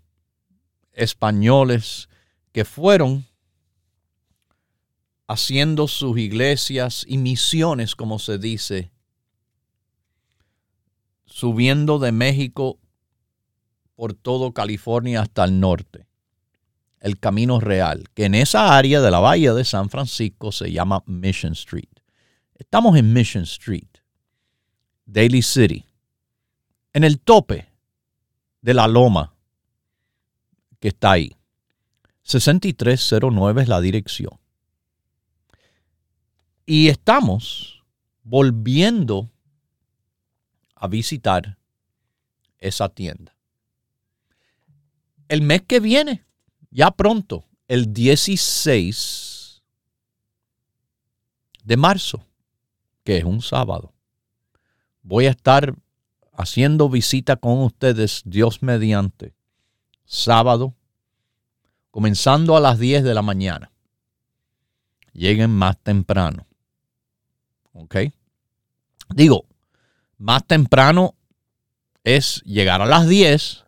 españoles 0.94 2.10
que 2.52 2.66
fueron 2.66 3.26
haciendo 5.28 5.88
sus 5.88 6.18
iglesias 6.18 7.06
y 7.08 7.18
misiones, 7.18 7.96
como 7.96 8.18
se 8.18 8.40
dice, 8.40 8.92
subiendo 11.26 12.00
de 12.00 12.12
México 12.12 12.80
por 13.96 14.14
todo 14.14 14.54
California 14.54 15.22
hasta 15.22 15.44
el 15.44 15.60
norte. 15.60 16.08
El 17.00 17.20
Camino 17.20 17.60
Real, 17.60 18.10
que 18.14 18.26
en 18.26 18.36
esa 18.36 18.76
área 18.76 19.02
de 19.02 19.12
la 19.12 19.20
bahía 19.20 19.54
de 19.54 19.66
San 19.66 19.90
Francisco 19.90 20.52
se 20.52 20.72
llama 20.72 21.04
Mission 21.06 21.54
Street. 21.54 21.91
Estamos 22.62 22.96
en 22.96 23.12
Mission 23.12 23.44
Street, 23.44 23.90
Daly 25.08 25.42
City, 25.42 25.84
en 26.94 27.04
el 27.04 27.20
tope 27.20 27.68
de 28.62 28.76
la 28.76 28.88
loma 28.88 29.34
que 30.80 30.90
está 30.90 31.14
ahí. 31.14 31.36
6309 32.22 33.64
es 33.64 33.68
la 33.68 33.82
dirección. 33.82 34.40
Y 36.68 36.90
estamos 36.90 37.84
volviendo 38.22 39.32
a 40.76 40.88
visitar 40.88 41.58
esa 42.60 42.90
tienda. 42.90 43.36
El 45.30 45.42
mes 45.42 45.64
que 45.64 45.80
viene, 45.80 46.24
ya 46.70 46.92
pronto, 46.92 47.44
el 47.68 47.92
16 47.92 49.64
de 51.64 51.78
marzo, 51.78 52.28
que 53.04 53.18
es 53.18 53.24
un 53.24 53.42
sábado, 53.42 53.94
voy 55.04 55.26
a 55.26 55.32
estar 55.32 55.76
haciendo 56.34 56.90
visita 56.90 57.36
con 57.36 57.60
ustedes, 57.60 58.22
Dios 58.26 58.62
mediante, 58.62 59.34
sábado, 60.06 60.76
comenzando 61.92 62.56
a 62.56 62.60
las 62.60 62.80
10 62.80 63.04
de 63.04 63.14
la 63.14 63.22
mañana. 63.22 63.72
Lleguen 65.14 65.52
más 65.52 65.78
temprano. 65.78 66.48
¿Ok? 67.74 67.98
Digo, 69.10 69.46
más 70.18 70.46
temprano 70.46 71.16
es 72.04 72.42
llegar 72.44 72.82
a 72.82 72.86
las 72.86 73.08
10. 73.08 73.66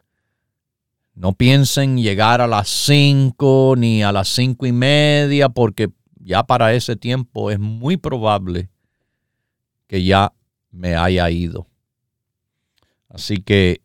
No 1.15 1.33
piensen 1.33 1.97
llegar 1.97 2.41
a 2.41 2.47
las 2.47 2.69
5 2.69 3.75
ni 3.77 4.03
a 4.03 4.11
las 4.11 4.29
5 4.29 4.65
y 4.65 4.71
media 4.71 5.49
porque 5.49 5.89
ya 6.15 6.43
para 6.43 6.73
ese 6.73 6.95
tiempo 6.95 7.51
es 7.51 7.59
muy 7.59 7.97
probable 7.97 8.69
que 9.93 10.03
ya 10.03 10.33
me 10.71 10.95
haya 10.95 11.29
ido. 11.29 11.67
Así 13.09 13.37
que 13.37 13.83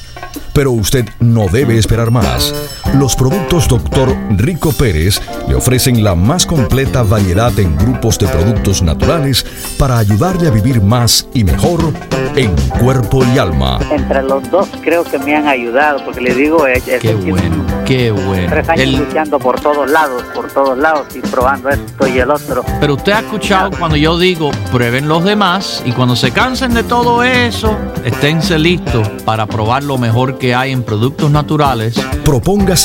pero 0.55 0.71
usted 0.71 1.05
no 1.19 1.49
debe 1.49 1.77
esperar 1.77 2.11
más. 2.11 2.55
Los 2.99 3.13
productos 3.17 3.67
Dr. 3.67 4.15
Rico 4.37 4.71
Pérez 4.71 5.19
le 5.49 5.55
ofrecen 5.55 6.01
la 6.01 6.15
más 6.15 6.45
completa 6.45 7.03
variedad 7.03 7.51
en 7.59 7.75
grupos 7.75 8.17
de 8.17 8.25
productos 8.27 8.81
naturales 8.81 9.45
para 9.77 9.97
ayudarle 9.97 10.47
a 10.47 10.51
vivir 10.51 10.81
más 10.81 11.27
y 11.33 11.43
mejor 11.43 11.81
en 12.37 12.55
cuerpo 12.79 13.23
y 13.25 13.37
alma. 13.37 13.79
Entre 13.91 14.23
los 14.23 14.49
dos 14.49 14.69
creo 14.81 15.03
que 15.03 15.19
me 15.19 15.35
han 15.35 15.45
ayudado, 15.45 16.05
porque 16.05 16.21
le 16.21 16.35
digo, 16.35 16.65
es, 16.67 16.83
qué 16.83 17.15
bueno, 17.15 17.65
qué 17.85 18.11
bueno. 18.11 18.47
Tres 18.49 18.69
años 18.69 18.99
luchando 18.99 19.39
por 19.39 19.59
todos 19.59 19.91
lados, 19.91 20.23
por 20.33 20.49
todos 20.51 20.77
lados 20.77 21.07
y 21.15 21.19
probando 21.19 21.69
esto 21.69 22.07
y 22.07 22.19
el 22.19 22.31
otro. 22.31 22.63
Pero 22.79 22.95
usted 22.95 23.11
ha 23.11 23.19
escuchado 23.19 23.71
cuando 23.77 23.97
yo 23.97 24.17
digo, 24.17 24.51
prueben 24.71 25.09
los 25.09 25.23
demás 25.25 25.83
y 25.85 25.91
cuando 25.91 26.15
se 26.15 26.31
cansen 26.31 26.73
de 26.73 26.83
todo 26.83 27.23
eso, 27.23 27.77
esténse 28.05 28.57
listos 28.57 29.07
para 29.25 29.45
probar 29.45 29.83
lo 29.83 29.97
mejor 29.97 30.37
que 30.37 30.55
hay 30.55 30.71
en 30.71 30.83
productos 30.83 31.29
naturales. 31.29 31.95
Propóngase 32.23 32.84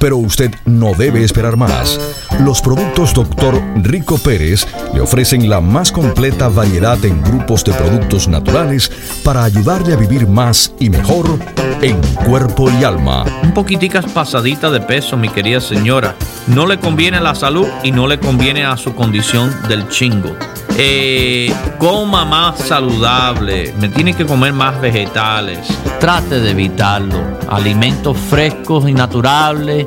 pero 0.00 0.16
usted 0.16 0.52
no 0.64 0.94
debe 0.94 1.22
esperar 1.22 1.56
más. 1.56 2.00
Los 2.40 2.60
productos 2.62 3.14
Dr. 3.14 3.62
Rico 3.76 4.18
Pérez 4.18 4.66
le 4.94 5.00
ofrecen 5.00 5.48
la 5.48 5.60
más 5.60 5.92
completa 5.92 6.48
variedad 6.48 7.04
en 7.04 7.22
grupos 7.22 7.62
de 7.64 7.72
productos 7.74 8.26
naturales 8.26 8.90
para 9.22 9.44
ayudarle 9.44 9.92
a 9.92 9.96
vivir 9.96 10.26
más 10.26 10.72
y 10.80 10.90
mejor 10.90 11.38
en 11.82 12.00
cuerpo 12.24 12.70
y 12.70 12.82
alma. 12.82 13.24
Un 13.42 13.52
poquiticas 13.52 14.06
pasadita 14.06 14.70
de 14.70 14.80
peso, 14.80 15.16
mi 15.16 15.28
querida 15.28 15.60
señora. 15.60 16.16
No 16.46 16.66
le 16.66 16.80
conviene 16.80 17.18
a 17.18 17.20
la 17.20 17.34
salud 17.34 17.68
y 17.82 17.92
no 17.92 18.08
le 18.08 18.18
conviene 18.18 18.64
a 18.64 18.78
su 18.78 18.94
condición 18.94 19.54
del 19.68 19.86
chingo. 19.88 20.34
Eh, 20.82 21.52
coma 21.78 22.24
más 22.24 22.58
saludable, 22.58 23.74
me 23.78 23.90
tiene 23.90 24.14
que 24.14 24.24
comer 24.24 24.54
más 24.54 24.80
vegetales. 24.80 25.58
Trate 25.98 26.40
de 26.40 26.52
evitarlo. 26.52 27.38
Alimentos 27.50 28.16
frescos 28.16 28.88
y 28.88 28.94
naturales, 28.94 29.86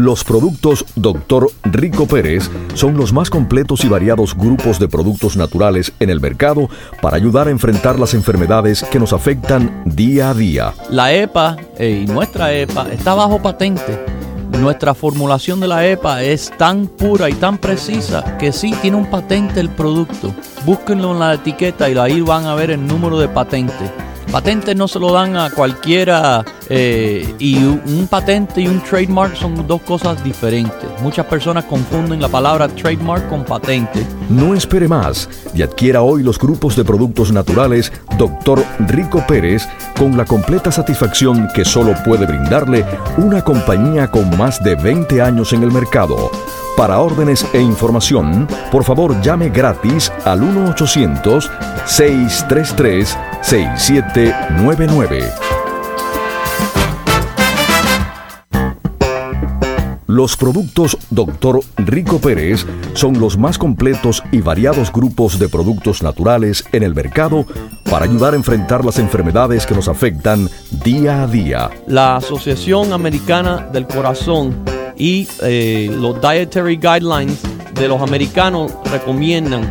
Los 0.03 0.25
productos 0.25 0.85
Dr. 0.97 1.49
Rico 1.62 2.09
Pérez 2.09 2.51
son 2.75 2.97
los 2.97 3.12
más 3.12 3.31
completos 3.31 3.85
y 3.85 3.88
variados 3.88 4.37
grupos 4.37 4.81
de 4.81 4.88
productos 4.88 5.37
naturales 5.37 5.93
en 6.01 6.11
el 6.11 6.21
mercado 6.21 6.69
para 7.01 7.19
ayudar 7.19 7.47
a 7.47 7.53
enfrentar 7.53 8.01
las 8.01 8.12
enfermedades 8.12 8.83
que 8.83 8.99
nos 8.99 9.12
afectan 9.12 9.85
día 9.85 10.31
a 10.31 10.35
día. 10.35 10.75
La 10.91 11.15
EPA 11.15 11.57
y 11.79 12.07
nuestra 12.07 12.53
EPA 12.53 12.88
está 12.91 13.15
bajo 13.15 13.41
patente. 13.41 14.05
Nuestra 14.59 14.93
formulación 14.93 15.61
de 15.61 15.69
la 15.69 15.87
EPA 15.87 16.25
es 16.25 16.51
tan 16.59 16.88
pura 16.88 17.31
y 17.31 17.35
tan 17.35 17.57
precisa 17.59 18.37
que 18.38 18.51
sí 18.51 18.75
tiene 18.83 18.97
un 18.97 19.07
patente 19.07 19.61
el 19.61 19.71
producto. 19.71 20.35
Búsquenlo 20.67 21.12
en 21.12 21.21
la 21.21 21.35
etiqueta 21.35 21.88
y 21.88 21.97
ahí 21.97 22.21
van 22.23 22.47
a 22.47 22.57
ver 22.57 22.73
el 22.73 22.85
número 22.85 23.21
de 23.21 23.29
patente. 23.29 24.12
Patentes 24.31 24.77
no 24.77 24.89
se 24.89 24.99
lo 24.99 25.13
dan 25.13 25.37
a 25.37 25.51
cualquiera 25.51 26.45
eh, 26.69 27.35
y 27.39 27.57
un 27.57 28.07
patente 28.09 28.63
y 28.63 28.67
un 28.67 28.81
trademark 28.81 29.37
son 29.37 29.67
dos 29.67 29.83
cosas 29.83 30.23
diferentes. 30.25 30.89
Muchas 31.03 31.27
personas 31.27 31.65
confunden 31.65 32.21
la 32.21 32.29
palabra 32.29 32.69
trademark 32.69 33.29
con 33.29 33.45
patente. 33.45 34.07
No 34.31 34.55
espere 34.55 34.89
más 34.89 35.29
y 35.55 35.63
adquiera 35.63 36.03
hoy 36.03 36.23
los 36.23 36.39
grupos 36.39 36.77
de 36.77 36.85
productos 36.85 37.33
naturales 37.33 37.93
Dr. 38.17 38.65
Rico 38.89 39.25
Pérez 39.27 39.69
con 39.99 40.17
la 40.17 40.25
completa 40.25 40.73
satisfacción 40.73 41.49
que 41.55 41.65
solo 41.65 41.95
puede 42.05 42.27
brindarle 42.27 42.87
una 43.19 43.43
compañía 43.43 44.11
con 44.11 44.37
más 44.39 44.63
de 44.63 44.75
20 44.77 45.21
años 45.21 45.53
en 45.53 45.63
el 45.63 45.73
mercado. 45.73 46.31
Para 46.77 47.01
órdenes 47.01 47.47
e 47.53 47.61
información, 47.61 48.49
por 48.71 48.85
favor 48.85 49.21
llame 49.21 49.51
gratis 49.51 50.11
al 50.25 50.41
1-800-633-6799. 53.42 55.33
Los 60.07 60.37
productos 60.37 60.98
Dr. 61.09 61.61
Rico 61.78 62.18
Pérez 62.18 62.66
son 62.92 63.18
los 63.18 63.38
más 63.38 63.57
completos 63.57 64.22
y 64.31 64.42
variados 64.42 64.92
grupos 64.92 65.38
de 65.38 65.48
productos 65.48 66.02
naturales 66.02 66.66
en 66.72 66.83
el 66.83 66.94
mercado 66.94 67.46
para 67.90 68.05
ayudar 68.05 68.35
a 68.35 68.37
enfrentar 68.37 68.85
las 68.85 68.98
enfermedades 68.98 69.64
que 69.64 69.74
nos 69.74 69.88
afectan 69.88 70.50
día 70.85 71.22
a 71.22 71.26
día. 71.26 71.70
La 71.87 72.16
Asociación 72.16 72.92
Americana 72.92 73.68
del 73.72 73.87
Corazón 73.87 74.55
y 74.98 75.26
eh, 75.42 75.88
los 75.90 76.20
dietary 76.20 76.76
guidelines 76.76 77.40
de 77.72 77.88
los 77.88 78.02
americanos 78.02 78.70
recomiendan 78.92 79.62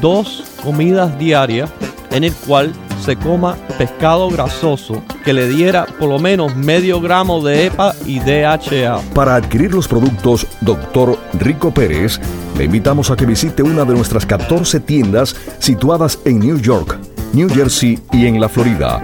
dos 0.00 0.44
comidas 0.64 1.18
diarias 1.18 1.70
en 2.10 2.24
el 2.24 2.32
cual 2.32 2.72
se 3.00 3.16
coma 3.16 3.56
pescado 3.78 4.28
grasoso 4.28 5.02
que 5.24 5.32
le 5.32 5.48
diera 5.48 5.86
por 5.98 6.08
lo 6.08 6.18
menos 6.18 6.56
medio 6.56 7.00
gramo 7.00 7.42
de 7.42 7.66
EPA 7.66 7.94
y 8.06 8.20
DHA. 8.20 9.00
Para 9.14 9.36
adquirir 9.36 9.74
los 9.74 9.88
productos 9.88 10.46
Dr. 10.60 11.18
Rico 11.38 11.72
Pérez, 11.72 12.20
le 12.56 12.64
invitamos 12.64 13.10
a 13.10 13.16
que 13.16 13.26
visite 13.26 13.62
una 13.62 13.84
de 13.84 13.94
nuestras 13.94 14.26
14 14.26 14.80
tiendas 14.80 15.36
situadas 15.58 16.18
en 16.24 16.40
New 16.40 16.58
York, 16.58 16.98
New 17.32 17.48
Jersey 17.48 17.98
y 18.12 18.26
en 18.26 18.40
la 18.40 18.48
Florida. 18.48 19.00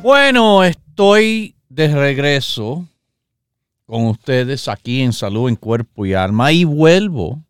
Bueno, 0.00 0.62
estoy 0.62 1.56
de 1.68 1.88
regreso 1.88 2.86
con 3.86 4.06
ustedes 4.08 4.68
aquí 4.68 5.00
en 5.00 5.12
Salud 5.12 5.48
en 5.48 5.56
Cuerpo 5.56 6.04
y 6.04 6.14
Alma 6.14 6.52
y 6.52 6.64
vuelvo, 6.64 7.42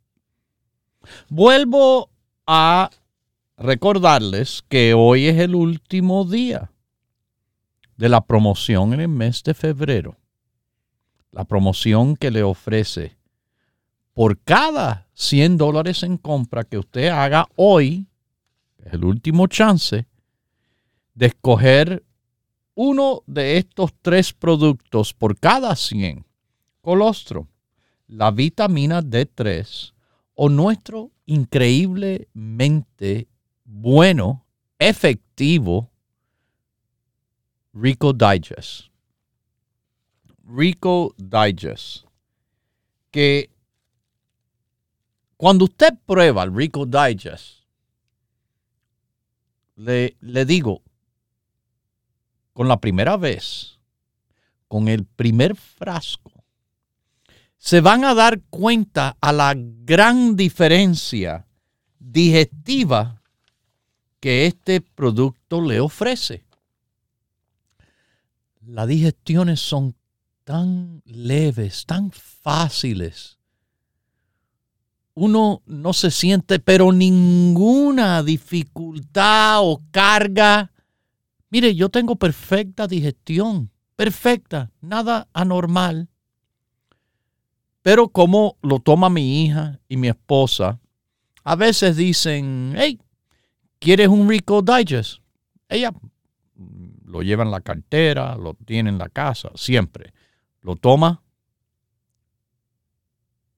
vuelvo 1.29 2.11
a 2.47 2.91
recordarles 3.57 4.63
que 4.69 4.93
hoy 4.95 5.27
es 5.27 5.39
el 5.39 5.55
último 5.55 6.25
día 6.25 6.71
de 7.97 8.09
la 8.11 8.21
promoción 8.21 8.93
en 8.93 9.01
el 9.01 9.09
mes 9.09 9.43
de 9.43 9.55
febrero. 9.55 10.17
La 11.33 11.45
promoción 11.45 12.17
que 12.17 12.31
le 12.31 12.43
ofrece 12.43 13.17
por 14.13 14.39
cada 14.39 15.09
100 15.15 15.57
dólares 15.57 16.03
en 16.03 16.19
compra 16.19 16.65
que 16.65 16.79
usted 16.79 17.09
haga 17.09 17.49
hoy, 17.57 18.07
es 18.79 18.93
el 18.93 19.05
último 19.05 19.47
chance 19.47 20.07
de 21.15 21.27
escoger 21.27 22.05
uno 22.75 23.23
de 23.27 23.57
estos 23.57 23.93
tres 24.03 24.35
productos 24.35 25.15
por 25.15 25.39
cada 25.39 25.75
100. 25.75 26.26
Colostro, 26.87 27.49
la 28.07 28.31
vitamina 28.31 29.03
D3 29.03 29.93
o 30.35 30.49
nuestro 30.49 31.11
increíblemente 31.25 33.27
bueno, 33.65 34.47
efectivo 34.79 35.91
Rico 37.73 38.13
Digest. 38.13 38.93
Rico 40.45 41.13
Digest. 41.19 42.07
Que 43.11 43.51
cuando 45.37 45.65
usted 45.65 45.93
prueba 46.07 46.45
el 46.45 46.55
Rico 46.55 46.87
Digest, 46.87 47.65
le, 49.75 50.17
le 50.21 50.45
digo, 50.45 50.85
con 52.53 52.69
la 52.69 52.81
primera 52.81 53.17
vez, 53.17 53.81
con 54.69 54.87
el 54.87 55.05
primer 55.05 55.57
frasco, 55.57 56.36
se 57.67 57.81
van 57.81 58.05
a 58.05 58.15
dar 58.15 58.43
cuenta 58.43 59.17
a 59.21 59.33
la 59.33 59.53
gran 59.57 60.37
diferencia 60.37 61.49
digestiva 61.99 63.21
que 64.21 64.47
este 64.47 64.81
producto 64.81 65.61
le 65.61 65.81
ofrece. 65.81 66.47
Las 68.61 68.87
digestiones 68.87 69.59
son 69.59 69.97
tan 70.45 71.03
leves, 71.07 71.87
tan 71.87 72.13
fáciles. 72.13 73.41
Uno 75.15 75.65
no 75.67 75.93
se 75.93 76.13
siente 76.13 76.61
pero 76.61 76.93
ninguna 76.93 78.23
dificultad 78.23 79.59
o 79.63 79.83
carga 79.91 80.71
Mire, 81.51 81.75
yo 81.75 81.89
tengo 81.89 82.15
perfecta 82.15 82.87
digestión, 82.87 83.73
perfecta, 83.97 84.71
nada 84.81 85.29
anormal. 85.33 86.09
Pero 87.87 88.09
como 88.09 88.57
lo 88.63 88.81
toma 88.81 89.09
mi 89.09 89.45
hija 89.45 89.79
y 89.89 89.97
mi 89.97 90.09
esposa, 90.09 90.81
a 91.45 91.55
veces 91.55 91.97
dicen, 91.97 92.75
hey, 92.77 93.01
¿quieres 93.79 94.09
un 94.09 94.29
Rico 94.29 94.61
Digest? 94.61 95.21
Ella 95.69 95.93
lo 97.05 97.23
lleva 97.23 97.45
en 97.45 97.53
la 97.53 97.61
cartera, 97.61 98.35
lo 98.35 98.55
tiene 98.55 98.91
en 98.91 98.99
la 98.99 99.09
casa, 99.09 99.53
siempre. 99.55 100.13
Lo 100.63 100.75
toma 100.75 101.23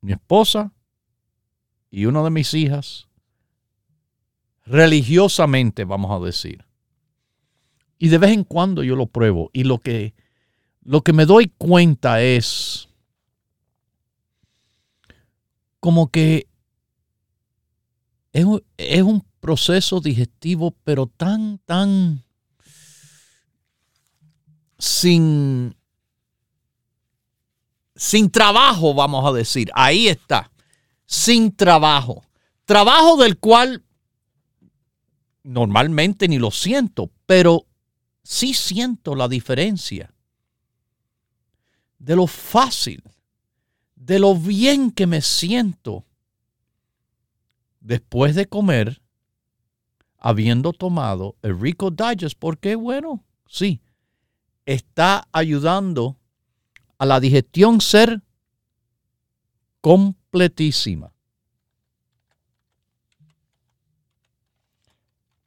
mi 0.02 0.12
esposa 0.12 0.74
y 1.90 2.04
una 2.04 2.22
de 2.22 2.28
mis 2.28 2.52
hijas, 2.52 3.08
religiosamente, 4.66 5.86
vamos 5.86 6.10
a 6.10 6.22
decir. 6.22 6.66
Y 7.96 8.08
de 8.08 8.18
vez 8.18 8.32
en 8.32 8.44
cuando 8.44 8.82
yo 8.82 8.94
lo 8.94 9.06
pruebo. 9.06 9.48
Y 9.54 9.64
lo 9.64 9.78
que, 9.78 10.12
lo 10.82 11.00
que 11.00 11.14
me 11.14 11.24
doy 11.24 11.50
cuenta 11.56 12.20
es 12.20 12.87
como 15.80 16.10
que 16.10 16.48
es, 18.32 18.46
es 18.76 19.02
un 19.02 19.24
proceso 19.40 20.00
digestivo, 20.00 20.74
pero 20.84 21.06
tan, 21.06 21.58
tan 21.64 22.24
sin, 24.78 25.76
sin 27.94 28.30
trabajo, 28.30 28.94
vamos 28.94 29.26
a 29.26 29.32
decir. 29.32 29.70
Ahí 29.74 30.08
está. 30.08 30.50
Sin 31.06 31.54
trabajo. 31.54 32.24
Trabajo 32.64 33.16
del 33.16 33.38
cual 33.38 33.84
normalmente 35.42 36.28
ni 36.28 36.38
lo 36.38 36.50
siento, 36.50 37.10
pero 37.26 37.66
sí 38.22 38.52
siento 38.52 39.14
la 39.14 39.26
diferencia 39.28 40.12
de 41.98 42.14
lo 42.14 42.26
fácil, 42.26 43.02
de 43.98 44.18
lo 44.18 44.34
bien 44.34 44.90
que 44.90 45.06
me 45.06 45.20
siento 45.20 46.04
después 47.80 48.34
de 48.34 48.46
comer, 48.46 49.02
habiendo 50.18 50.72
tomado 50.72 51.36
el 51.42 51.58
Rico 51.60 51.90
Digest, 51.90 52.38
porque 52.38 52.74
bueno, 52.74 53.24
sí, 53.46 53.80
está 54.66 55.28
ayudando 55.32 56.16
a 56.98 57.06
la 57.06 57.20
digestión 57.20 57.80
ser 57.80 58.22
completísima. 59.80 61.12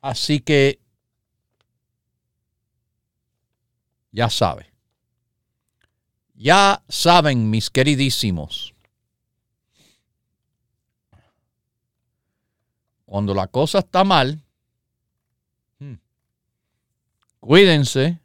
Así 0.02 0.40
que 0.40 0.80
ya 4.12 4.30
sabe. 4.30 4.71
Ya 6.41 6.82
saben, 6.89 7.51
mis 7.51 7.69
queridísimos, 7.69 8.73
cuando 13.06 13.36
la 13.36 13.45
cosa 13.45 13.77
está 13.77 14.04
mal, 14.04 14.43
hmm, 15.77 15.93
cuídense, 17.39 18.19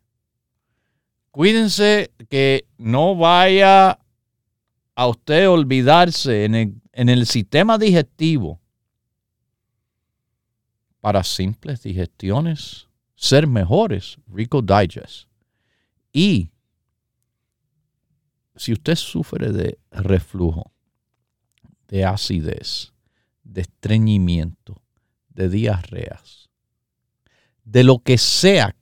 cuídense 1.30 2.10
que 2.30 2.66
no 2.78 3.16
vaya 3.16 3.98
a 4.94 5.06
usted 5.08 5.50
olvidarse 5.50 6.46
en 6.46 6.54
el, 6.54 6.74
en 6.92 7.10
el 7.10 7.26
sistema 7.26 7.76
digestivo 7.76 8.58
para 11.02 11.22
simples 11.22 11.82
digestiones 11.82 12.88
ser 13.14 13.46
mejores, 13.46 14.16
Rico 14.26 14.62
Digest. 14.62 15.28
Y 16.14 16.50
si 18.56 18.72
usted 18.72 18.96
sufre 18.96 19.52
de 19.52 19.78
reflujo, 19.90 20.72
de 21.88 22.04
acidez, 22.04 22.92
de 23.44 23.60
estreñimiento, 23.62 24.82
de 25.28 25.48
diarreas, 25.48 26.48
de 27.64 27.84
lo 27.84 27.98
que 27.98 28.18
sea, 28.18 28.74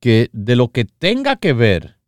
que, 0.00 0.30
de 0.32 0.56
lo 0.56 0.68
que 0.68 0.84
tenga 0.84 1.36
que 1.36 1.52
ver 1.52 1.98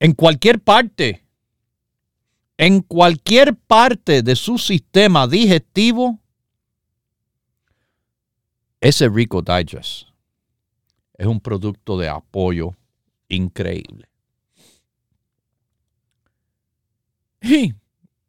en 0.00 0.12
cualquier 0.12 0.60
parte, 0.60 1.24
en 2.58 2.82
cualquier 2.82 3.56
parte 3.56 4.22
de 4.22 4.36
su 4.36 4.58
sistema 4.58 5.26
digestivo, 5.26 6.20
ese 8.80 9.08
Rico 9.08 9.40
Digest 9.40 10.08
es 11.16 11.26
un 11.26 11.40
producto 11.40 11.96
de 11.96 12.08
apoyo 12.08 12.76
increíble. 13.28 14.08
Y 17.44 17.74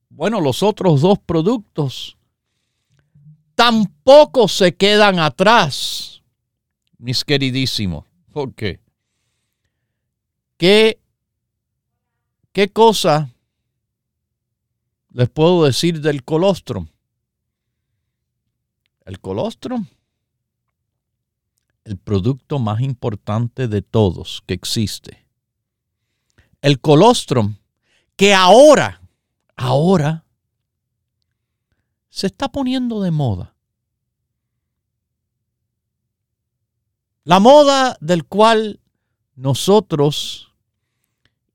bueno, 0.10 0.42
los 0.42 0.62
otros 0.62 1.02
dos 1.02 1.20
productos 1.20 2.18
tampoco 3.56 4.50
se 4.50 4.76
quedan 4.76 5.20
atrás, 5.20 6.22
mis 6.98 7.24
queridísimos. 7.24 8.06
¿Por 8.34 8.54
qué? 8.54 8.82
¿Qué, 10.58 11.00
qué 12.52 12.70
cosa 12.70 13.30
les 15.12 15.30
puedo 15.30 15.64
decir 15.64 16.02
del 16.02 16.24
colostrum? 16.26 16.88
El 19.06 19.22
colostrum, 19.22 19.86
el 21.86 21.98
producto 21.98 22.60
más 22.60 22.82
importante 22.82 23.70
de 23.70 23.82
todos 23.82 24.44
que 24.46 24.56
existe. 24.56 25.26
El 26.62 26.82
colostrum, 26.82 27.56
que 28.16 28.34
ahora, 28.34 29.02
ahora, 29.56 30.26
se 32.10 32.28
está 32.28 32.50
poniendo 32.50 33.02
de 33.02 33.12
moda. 33.12 33.56
La 37.24 37.40
moda 37.40 37.98
del 38.02 38.26
cual 38.26 38.80
nosotros 39.36 40.54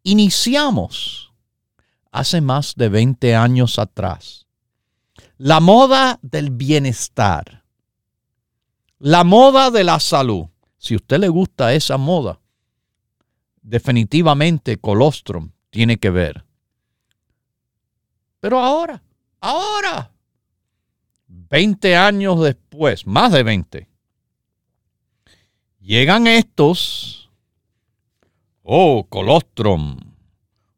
iniciamos 0.03 1.33
hace 2.11 2.41
más 2.41 2.75
de 2.75 2.89
20 2.89 3.35
años 3.37 3.79
atrás. 3.79 4.47
La 5.39 5.61
moda 5.61 6.19
del 6.23 6.51
bienestar. 6.51 7.65
La 8.99 9.25
moda 9.25 9.71
de 9.71 9.85
la 9.85 10.01
salud. 10.01 10.47
Si 10.77 10.95
a 10.95 10.97
usted 10.97 11.19
le 11.19 11.29
gusta 11.29 11.73
esa 11.73 11.97
moda, 11.97 12.41
definitivamente 13.63 14.79
colostrum 14.79 15.53
tiene 15.71 15.99
que 15.99 16.11
ver. 16.11 16.45
Pero 18.41 18.59
ahora, 18.59 19.03
ahora, 19.41 20.11
20 21.29 21.97
años 21.97 22.41
después, 22.41 23.07
más 23.07 23.33
de 23.33 23.43
20, 23.43 23.89
llegan 25.81 26.27
estos, 26.27 27.31
oh, 28.63 29.07
colostrum, 29.09 29.99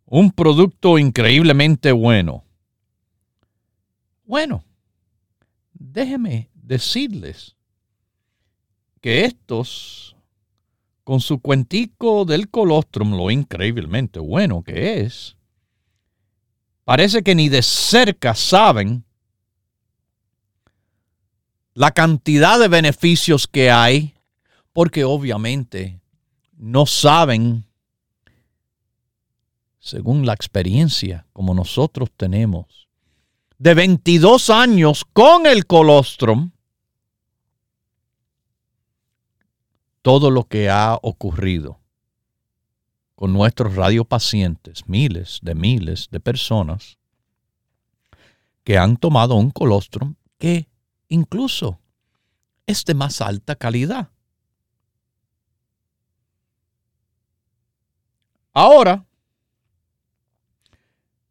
un 0.06 0.30
producto 0.32 0.98
increíblemente 0.98 1.92
bueno. 1.92 2.44
Bueno, 4.24 4.64
déjeme 5.72 6.50
decirles 6.54 7.56
que 9.00 9.24
estos, 9.24 10.16
con 11.04 11.20
su 11.20 11.40
cuentico 11.40 12.24
del 12.24 12.48
colostrum, 12.48 13.16
lo 13.16 13.30
increíblemente 13.30 14.18
bueno 14.20 14.62
que 14.62 15.00
es, 15.00 15.36
parece 16.84 17.22
que 17.22 17.34
ni 17.34 17.48
de 17.48 17.62
cerca 17.62 18.34
saben 18.34 19.04
la 21.74 21.90
cantidad 21.90 22.58
de 22.58 22.68
beneficios 22.68 23.46
que 23.46 23.70
hay, 23.70 24.14
porque 24.72 25.04
obviamente 25.04 26.00
no 26.56 26.86
saben, 26.86 27.66
según 29.78 30.26
la 30.26 30.34
experiencia 30.34 31.26
como 31.32 31.54
nosotros 31.54 32.10
tenemos, 32.16 32.88
de 33.58 33.74
22 33.74 34.50
años 34.50 35.04
con 35.12 35.46
el 35.46 35.66
colostrum, 35.66 36.50
todo 40.02 40.30
lo 40.30 40.44
que 40.44 40.68
ha 40.68 40.98
ocurrido 41.00 41.81
con 43.14 43.32
nuestros 43.32 43.74
radiopacientes, 43.76 44.88
miles 44.88 45.38
de 45.42 45.54
miles 45.54 46.08
de 46.10 46.20
personas 46.20 46.98
que 48.64 48.78
han 48.78 48.96
tomado 48.96 49.34
un 49.34 49.50
colostrum 49.50 50.14
que 50.38 50.68
incluso 51.08 51.80
es 52.66 52.84
de 52.84 52.94
más 52.94 53.20
alta 53.20 53.54
calidad. 53.56 54.10
Ahora 58.52 59.04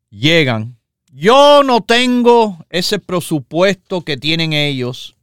llegan. 0.10 0.78
Yo 1.14 1.64
no 1.64 1.82
tengo 1.82 2.66
ese 2.70 3.00
presupuesto 3.00 4.02
que 4.02 4.18
tienen 4.18 4.54
ellos. 4.54 5.16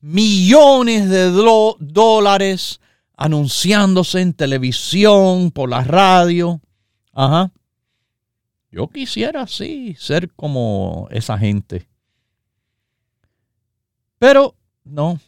Millones 0.00 1.08
de 1.08 1.30
dólares 1.30 2.80
anunciándose 3.16 4.20
en 4.20 4.34
televisión, 4.34 5.50
por 5.50 5.70
la 5.70 5.84
radio. 5.84 6.60
Ajá. 7.12 7.52
Yo 8.70 8.88
quisiera, 8.88 9.46
sí, 9.46 9.94
ser 9.98 10.32
como 10.32 11.06
esa 11.10 11.38
gente. 11.38 11.86
Pero 14.18 14.56
no, 14.82 15.20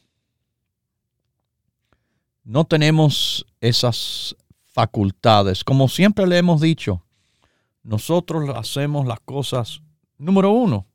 no 2.42 2.64
tenemos 2.64 3.46
esas 3.60 4.34
facultades. 4.64 5.62
Como 5.62 5.88
siempre 5.88 6.26
le 6.26 6.38
hemos 6.38 6.60
dicho, 6.60 7.04
nosotros 7.82 8.50
hacemos 8.56 9.06
las 9.06 9.20
cosas, 9.20 9.80
número 10.18 10.50
uno, 10.50 10.86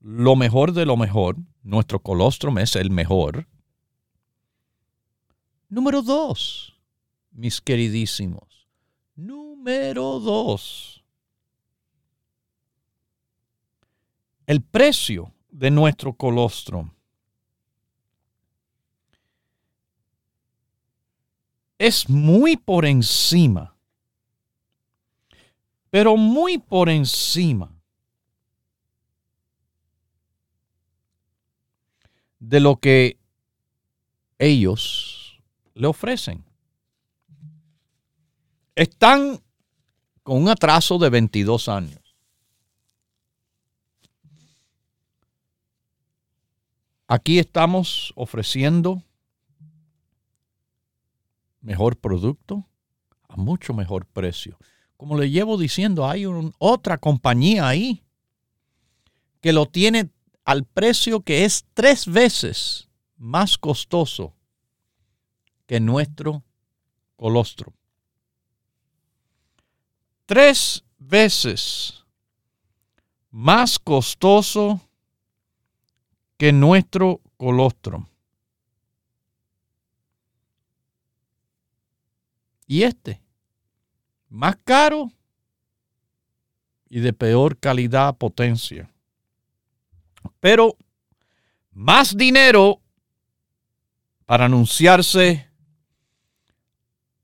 lo 0.00 0.36
mejor 0.36 0.72
de 0.72 0.86
lo 0.86 0.96
mejor. 0.96 1.36
Nuestro 1.62 2.00
colostrum 2.00 2.58
es 2.58 2.76
el 2.76 2.90
mejor. 2.90 3.46
Número 5.70 6.02
dos, 6.02 6.76
mis 7.30 7.60
queridísimos. 7.60 8.66
Número 9.14 10.18
dos. 10.18 11.04
El 14.46 14.62
precio 14.62 15.32
de 15.48 15.70
nuestro 15.70 16.12
colostrum. 16.12 16.90
Es 21.78 22.08
muy 22.08 22.56
por 22.56 22.84
encima, 22.84 23.76
pero 25.88 26.16
muy 26.16 26.58
por 26.58 26.88
encima 26.88 27.72
de 32.40 32.58
lo 32.58 32.76
que 32.80 33.20
ellos 34.36 35.19
le 35.80 35.86
ofrecen. 35.86 36.44
Están 38.74 39.40
con 40.22 40.42
un 40.42 40.48
atraso 40.50 40.98
de 40.98 41.08
22 41.08 41.68
años. 41.70 41.98
Aquí 47.08 47.38
estamos 47.38 48.12
ofreciendo 48.14 49.02
mejor 51.62 51.96
producto 51.96 52.68
a 53.28 53.36
mucho 53.36 53.72
mejor 53.72 54.04
precio. 54.04 54.58
Como 54.98 55.16
le 55.18 55.30
llevo 55.30 55.56
diciendo, 55.56 56.06
hay 56.06 56.26
otra 56.58 56.98
compañía 56.98 57.66
ahí 57.66 58.04
que 59.40 59.54
lo 59.54 59.64
tiene 59.64 60.10
al 60.44 60.64
precio 60.64 61.22
que 61.22 61.46
es 61.46 61.64
tres 61.72 62.06
veces 62.06 62.90
más 63.16 63.56
costoso 63.56 64.34
que 65.70 65.78
nuestro 65.78 66.42
colostro. 67.14 67.72
Tres 70.26 70.82
veces 70.98 72.04
más 73.30 73.78
costoso 73.78 74.80
que 76.36 76.52
nuestro 76.52 77.20
colostrum. 77.36 78.04
Y 82.66 82.82
este, 82.82 83.22
más 84.28 84.56
caro 84.64 85.12
y 86.88 86.98
de 86.98 87.12
peor 87.12 87.56
calidad, 87.56 88.16
potencia. 88.16 88.92
Pero 90.40 90.76
más 91.70 92.16
dinero 92.16 92.82
para 94.26 94.46
anunciarse 94.46 95.48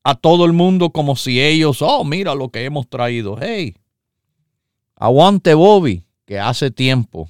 a 0.09 0.15
todo 0.15 0.45
el 0.45 0.53
mundo 0.53 0.91
como 0.91 1.17
si 1.17 1.43
ellos, 1.43 1.83
oh, 1.83 2.05
mira 2.05 2.37
lo 2.37 2.51
que 2.51 2.65
hemos 2.65 2.89
traído. 2.89 3.37
Hey, 3.41 3.77
aguante 4.95 5.53
Bobby, 5.53 6.05
que 6.25 6.39
hace 6.39 6.71
tiempo 6.71 7.29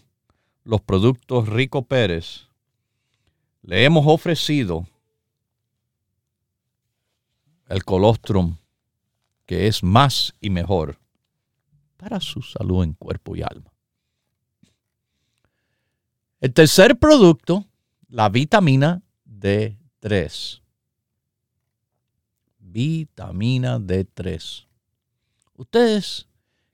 los 0.63 0.83
productos 0.83 1.49
Rico 1.49 1.87
Pérez, 1.87 2.49
le 3.63 3.83
hemos 3.87 4.07
ofrecido 4.07 4.87
el 7.69 7.83
colostrum 7.83 8.59
que 9.47 9.69
es 9.69 9.83
más 9.83 10.35
y 10.43 10.51
mejor 10.51 10.99
para 11.97 12.21
su 12.21 12.43
salud 12.43 12.85
en 12.85 12.93
cuerpo 12.93 13.37
y 13.37 13.41
alma. 13.41 13.73
El 16.43 16.53
tercer 16.53 16.99
producto, 16.99 17.65
la 18.11 18.29
vitamina 18.29 19.01
D3. 19.27 20.66
Vitamina 22.77 23.79
D3. 23.79 24.67
Ustedes 25.55 26.27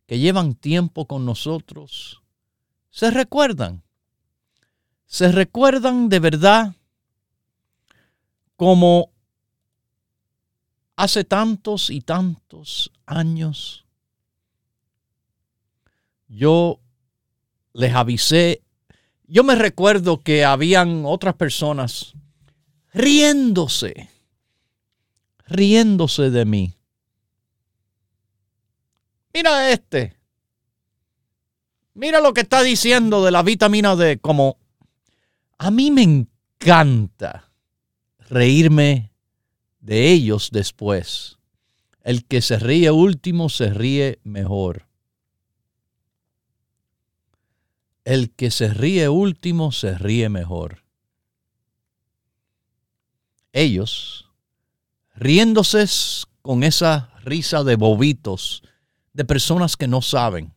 que 0.09 0.19
llevan 0.19 0.57
tiempo 0.57 1.07
con 1.07 1.25
nosotros, 1.25 2.21
se 2.91 3.13
recuerdan. 3.13 3.85
Se 5.07 5.31
recuerdan 5.31 6.09
de 6.09 6.19
verdad 6.19 6.75
como 8.57 9.11
hace 10.97 11.23
tantos 11.23 11.89
y 11.89 12.01
tantos 12.01 12.91
años 13.07 13.85
yo 16.27 16.81
les 17.75 17.95
avisé, 17.95 18.63
yo 19.29 19.45
me 19.45 19.55
recuerdo 19.55 20.19
que 20.19 20.45
habían 20.45 21.05
otras 21.05 21.35
personas 21.37 22.15
riéndose, 22.93 24.09
riéndose 25.53 26.31
de 26.31 26.45
mí. 26.45 26.75
Mira 29.33 29.71
este. 29.71 30.17
Mira 31.95 32.21
lo 32.21 32.33
que 32.35 32.43
está 32.43 32.63
diciendo 32.63 33.25
de 33.25 33.31
la 33.31 33.43
vitamina 33.43 33.97
D. 33.97 34.19
Como 34.19 34.59
a 35.59 35.71
mí 35.71 35.91
me 35.91 36.03
encanta 36.03 37.51
reírme 38.19 39.13
de 39.81 40.11
ellos 40.11 40.51
después. 40.51 41.39
El 42.03 42.25
que 42.25 42.43
se 42.43 42.59
ríe 42.59 42.91
último 42.91 43.49
se 43.49 43.71
ríe 43.71 44.19
mejor. 44.25 44.87
El 48.05 48.31
que 48.33 48.51
se 48.51 48.69
ríe 48.69 49.09
último 49.09 49.71
se 49.71 49.97
ríe 49.97 50.29
mejor. 50.29 50.83
Ellos, 53.53 54.32
riéndose 55.23 55.87
con 56.43 56.65
esa 56.65 57.11
risa 57.23 57.63
de 57.63 57.77
bobitos, 57.77 58.63
de 59.13 59.25
personas 59.25 59.77
que 59.77 59.87
no 59.87 60.03
saben, 60.03 60.53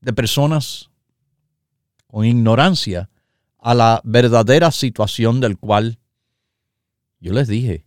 de 0.00 0.12
personas 0.12 0.90
con 2.08 2.24
ignorancia 2.24 3.08
a 3.60 3.74
la 3.74 4.00
verdadera 4.02 4.72
situación 4.72 5.40
del 5.40 5.56
cual 5.56 6.00
yo 7.20 7.32
les 7.32 7.46
dije, 7.46 7.84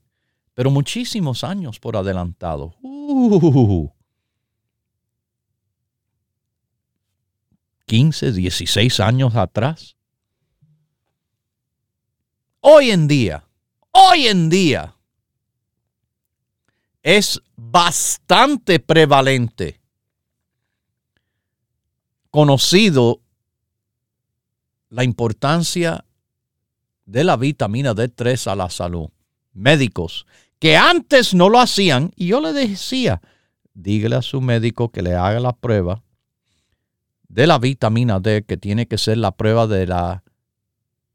pero 0.53 0.71
muchísimos 0.71 1.43
años 1.43 1.79
por 1.79 1.97
adelantado. 1.97 2.75
Uh, 2.81 3.89
15, 7.87 8.31
16 8.31 8.99
años 9.01 9.35
atrás. 9.35 9.97
Hoy 12.61 12.91
en 12.91 13.09
día, 13.09 13.43
hoy 13.91 14.27
en 14.27 14.49
día, 14.49 14.95
es 17.03 17.41
bastante 17.55 18.79
prevalente, 18.79 19.79
conocido 22.29 23.21
la 24.89 25.03
importancia 25.03 26.05
de 27.05 27.23
la 27.23 27.37
vitamina 27.37 27.93
D3 27.93 28.51
a 28.51 28.55
la 28.55 28.69
salud. 28.69 29.09
Médicos 29.53 30.25
que 30.61 30.77
antes 30.77 31.33
no 31.33 31.49
lo 31.49 31.59
hacían 31.59 32.11
y 32.15 32.27
yo 32.27 32.39
le 32.39 32.53
decía, 32.53 33.19
dígale 33.73 34.17
a 34.17 34.21
su 34.21 34.41
médico 34.41 34.91
que 34.91 35.01
le 35.01 35.15
haga 35.15 35.39
la 35.39 35.53
prueba 35.53 36.03
de 37.27 37.47
la 37.47 37.57
vitamina 37.57 38.19
D, 38.19 38.43
que 38.43 38.57
tiene 38.57 38.87
que 38.87 38.99
ser 38.99 39.17
la 39.17 39.31
prueba 39.31 39.65
de 39.65 39.87
la 39.87 40.23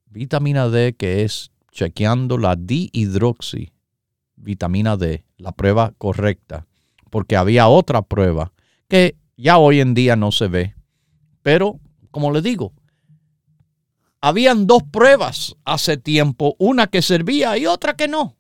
vitamina 0.07 0.69
D, 0.69 0.97
que 0.97 1.23
es 1.23 1.53
chequeando 1.71 2.39
la 2.39 2.57
dihidroxi 2.57 3.76
vitamina 4.37 4.97
D, 4.97 5.25
la 5.39 5.53
prueba 5.53 5.93
correcta, 5.99 6.67
porque 7.11 7.37
había 7.37 7.69
otra 7.69 8.03
prueba 8.03 8.53
que 8.89 9.17
ya 9.37 9.59
hoy 9.59 9.81
en 9.81 9.95
día 9.95 10.17
no 10.17 10.33
se 10.33 10.49
ve. 10.49 10.75
Pero, 11.43 11.81
como 12.11 12.31
le 12.31 12.43
digo, 12.43 12.73
habían 14.21 14.67
dos 14.67 14.83
pruebas 14.83 15.57
hace 15.65 15.97
tiempo, 15.97 16.57
una 16.59 16.87
que 16.87 17.03
servía 17.03 17.57
y 17.59 17.67
otra 17.67 17.97
que 17.97 18.09
no. 18.09 18.37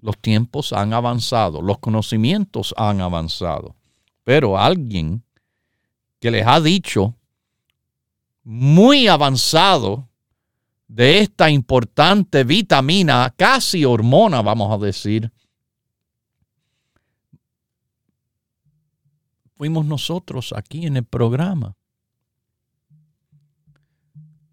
Los 0.00 0.18
tiempos 0.18 0.72
han 0.72 0.92
avanzado, 0.92 1.62
los 1.62 1.78
conocimientos 1.78 2.74
han 2.76 3.00
avanzado, 3.00 3.76
pero 4.24 4.58
alguien 4.58 5.24
que 6.20 6.30
les 6.30 6.46
ha 6.46 6.60
dicho 6.60 7.16
muy 8.44 9.08
avanzado 9.08 10.08
de 10.92 11.20
esta 11.20 11.48
importante 11.48 12.44
vitamina, 12.44 13.32
casi 13.34 13.82
hormona, 13.82 14.42
vamos 14.42 14.70
a 14.70 14.84
decir, 14.84 15.32
fuimos 19.56 19.86
nosotros 19.86 20.52
aquí 20.54 20.84
en 20.84 20.98
el 20.98 21.04
programa, 21.04 21.74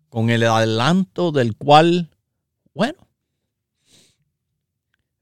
con 0.08 0.30
el 0.30 0.44
adelanto 0.44 1.34
del 1.34 1.58
cual, 1.58 2.10
bueno, 2.74 3.06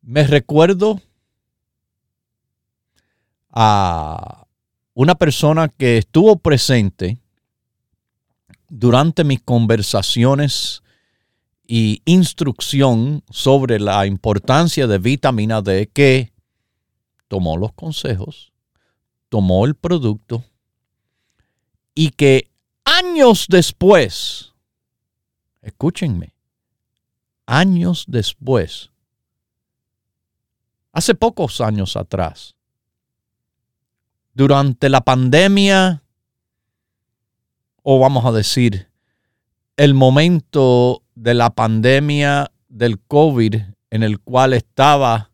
me 0.03 0.23
recuerdo 0.23 1.01
a 3.49 4.45
una 4.93 5.15
persona 5.15 5.67
que 5.67 5.97
estuvo 5.97 6.37
presente 6.37 7.17
durante 8.69 9.23
mis 9.23 9.41
conversaciones 9.41 10.83
y 11.67 12.01
instrucción 12.05 13.23
sobre 13.29 13.79
la 13.79 14.05
importancia 14.05 14.87
de 14.87 14.97
vitamina 14.97 15.61
D 15.61 15.89
que 15.91 16.31
tomó 17.27 17.57
los 17.57 17.73
consejos, 17.73 18.53
tomó 19.27 19.65
el 19.65 19.75
producto 19.75 20.45
y 21.93 22.11
que 22.11 22.49
años 22.85 23.47
después, 23.49 24.53
escúchenme, 25.61 26.33
años 27.45 28.05
después, 28.07 28.91
hace 30.93 31.15
pocos 31.15 31.59
años 31.59 31.97
atrás, 31.97 32.55
durante 34.33 34.87
la 34.87 35.01
pandemia, 35.01 36.01
o 37.83 37.99
vamos 37.99 38.25
a 38.25 38.31
decir, 38.31 38.87
el 39.75 39.93
momento 39.93 41.03
de 41.17 41.33
la 41.33 41.49
pandemia 41.49 42.51
del 42.69 42.99
COVID 42.99 43.55
en 43.89 44.03
el 44.03 44.19
cual 44.19 44.53
estaba 44.53 45.31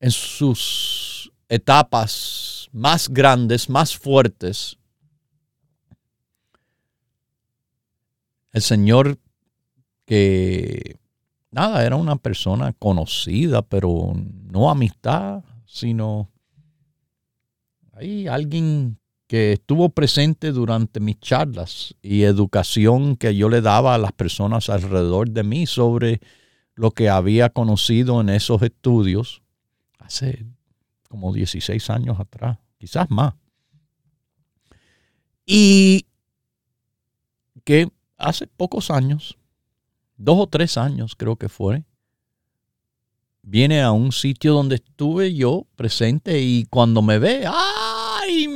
en 0.00 0.10
sus 0.10 1.30
etapas 1.48 2.68
más 2.72 3.10
grandes, 3.10 3.68
más 3.68 3.96
fuertes, 3.96 4.78
el 8.52 8.62
Señor 8.62 9.18
que, 10.06 10.98
nada, 11.50 11.84
era 11.84 11.96
una 11.96 12.16
persona 12.16 12.72
conocida, 12.72 13.60
pero 13.60 14.14
no 14.14 14.70
amistad, 14.70 15.44
sino 15.66 16.30
hay 17.92 18.26
alguien 18.26 18.98
que 19.26 19.54
estuvo 19.54 19.88
presente 19.88 20.52
durante 20.52 21.00
mis 21.00 21.18
charlas 21.18 21.94
y 22.00 22.22
educación 22.22 23.16
que 23.16 23.34
yo 23.34 23.48
le 23.48 23.60
daba 23.60 23.94
a 23.94 23.98
las 23.98 24.12
personas 24.12 24.68
alrededor 24.68 25.30
de 25.30 25.42
mí 25.42 25.66
sobre 25.66 26.20
lo 26.74 26.92
que 26.92 27.08
había 27.08 27.50
conocido 27.50 28.20
en 28.20 28.28
esos 28.28 28.62
estudios 28.62 29.42
hace 29.98 30.46
como 31.08 31.32
16 31.32 31.90
años 31.90 32.20
atrás, 32.20 32.58
quizás 32.78 33.10
más. 33.10 33.34
Y 35.44 36.06
que 37.64 37.88
hace 38.16 38.46
pocos 38.46 38.90
años, 38.90 39.38
dos 40.16 40.38
o 40.38 40.46
tres 40.46 40.76
años 40.76 41.14
creo 41.16 41.36
que 41.36 41.48
fue, 41.48 41.84
viene 43.42 43.82
a 43.82 43.92
un 43.92 44.12
sitio 44.12 44.52
donde 44.52 44.76
estuve 44.76 45.34
yo 45.34 45.66
presente 45.76 46.40
y 46.40 46.64
cuando 46.66 47.02
me 47.02 47.18
ve, 47.18 47.44
¡ay, 47.46 48.48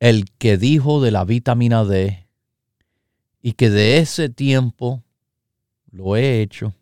El 0.00 0.30
que 0.38 0.56
dijo 0.56 1.00
de 1.00 1.10
la 1.10 1.24
vitamina 1.24 1.84
D 1.84 2.26
y 3.42 3.52
que 3.52 3.70
de 3.70 3.98
ese 3.98 4.28
tiempo 4.28 5.04
lo 5.90 6.16
he 6.16 6.40
hecho 6.40 6.74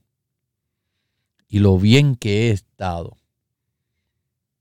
y 1.48 1.58
lo 1.58 1.78
bien 1.78 2.14
que 2.16 2.48
he 2.48 2.50
estado 2.50 3.16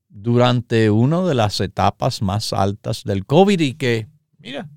durante 0.10 0.90
una 0.90 1.22
de 1.22 1.36
las 1.36 1.60
etapas 1.62 2.22
más 2.22 2.52
altas 2.54 3.04
del 3.04 3.26
COVID 3.26 3.60
y 3.60 3.74
que, 3.76 4.08
mira, 4.40 4.70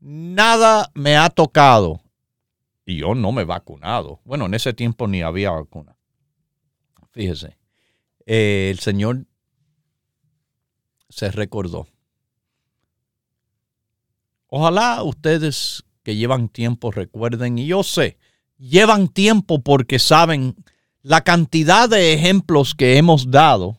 nada 0.00 0.90
me 0.94 1.16
ha 1.16 1.28
tocado 1.28 2.00
y 2.86 2.96
yo 2.96 3.14
no 3.14 3.32
me 3.32 3.42
he 3.42 3.44
vacunado. 3.44 4.20
Bueno, 4.24 4.46
en 4.46 4.54
ese 4.54 4.72
tiempo 4.72 5.06
ni 5.06 5.22
había 5.22 5.50
vacuna. 5.50 5.96
Fíjese, 7.10 7.58
el 8.24 8.78
Señor 8.78 9.26
se 11.10 11.30
recordó. 11.30 11.86
Ojalá 14.46 15.02
ustedes 15.02 15.84
que 16.02 16.16
llevan 16.16 16.48
tiempo 16.48 16.90
recuerden, 16.90 17.58
y 17.58 17.66
yo 17.66 17.82
sé, 17.82 18.18
llevan 18.58 19.08
tiempo 19.08 19.60
porque 19.60 19.98
saben 19.98 20.56
la 21.02 21.22
cantidad 21.22 21.88
de 21.88 22.14
ejemplos 22.14 22.74
que 22.74 22.96
hemos 22.96 23.30
dado 23.30 23.78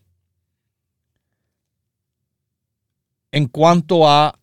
en 3.32 3.48
cuanto 3.48 4.08
a 4.08 4.38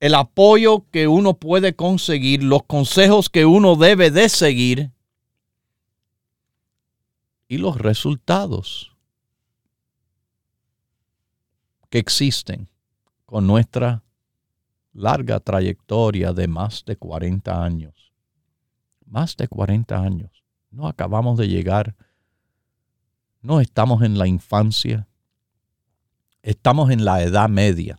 el 0.00 0.14
apoyo 0.14 0.84
que 0.90 1.08
uno 1.08 1.34
puede 1.34 1.74
conseguir, 1.74 2.42
los 2.42 2.62
consejos 2.64 3.28
que 3.28 3.46
uno 3.46 3.76
debe 3.76 4.10
de 4.10 4.28
seguir 4.28 4.92
y 7.48 7.58
los 7.58 7.78
resultados 7.78 8.97
que 11.88 11.98
existen 11.98 12.68
con 13.24 13.46
nuestra 13.46 14.02
larga 14.92 15.40
trayectoria 15.40 16.32
de 16.32 16.48
más 16.48 16.84
de 16.84 16.96
40 16.96 17.62
años. 17.62 18.12
Más 19.06 19.36
de 19.36 19.48
40 19.48 19.98
años. 19.98 20.44
No 20.70 20.88
acabamos 20.88 21.38
de 21.38 21.48
llegar. 21.48 21.96
No 23.40 23.60
estamos 23.60 24.02
en 24.02 24.18
la 24.18 24.26
infancia. 24.26 25.08
Estamos 26.42 26.90
en 26.90 27.04
la 27.04 27.22
edad 27.22 27.48
media. 27.48 27.98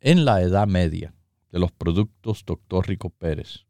En 0.00 0.24
la 0.24 0.42
edad 0.42 0.66
media 0.66 1.14
de 1.50 1.58
los 1.58 1.72
productos 1.72 2.44
Dr. 2.44 2.86
Rico 2.86 3.10
Pérez. 3.10 3.66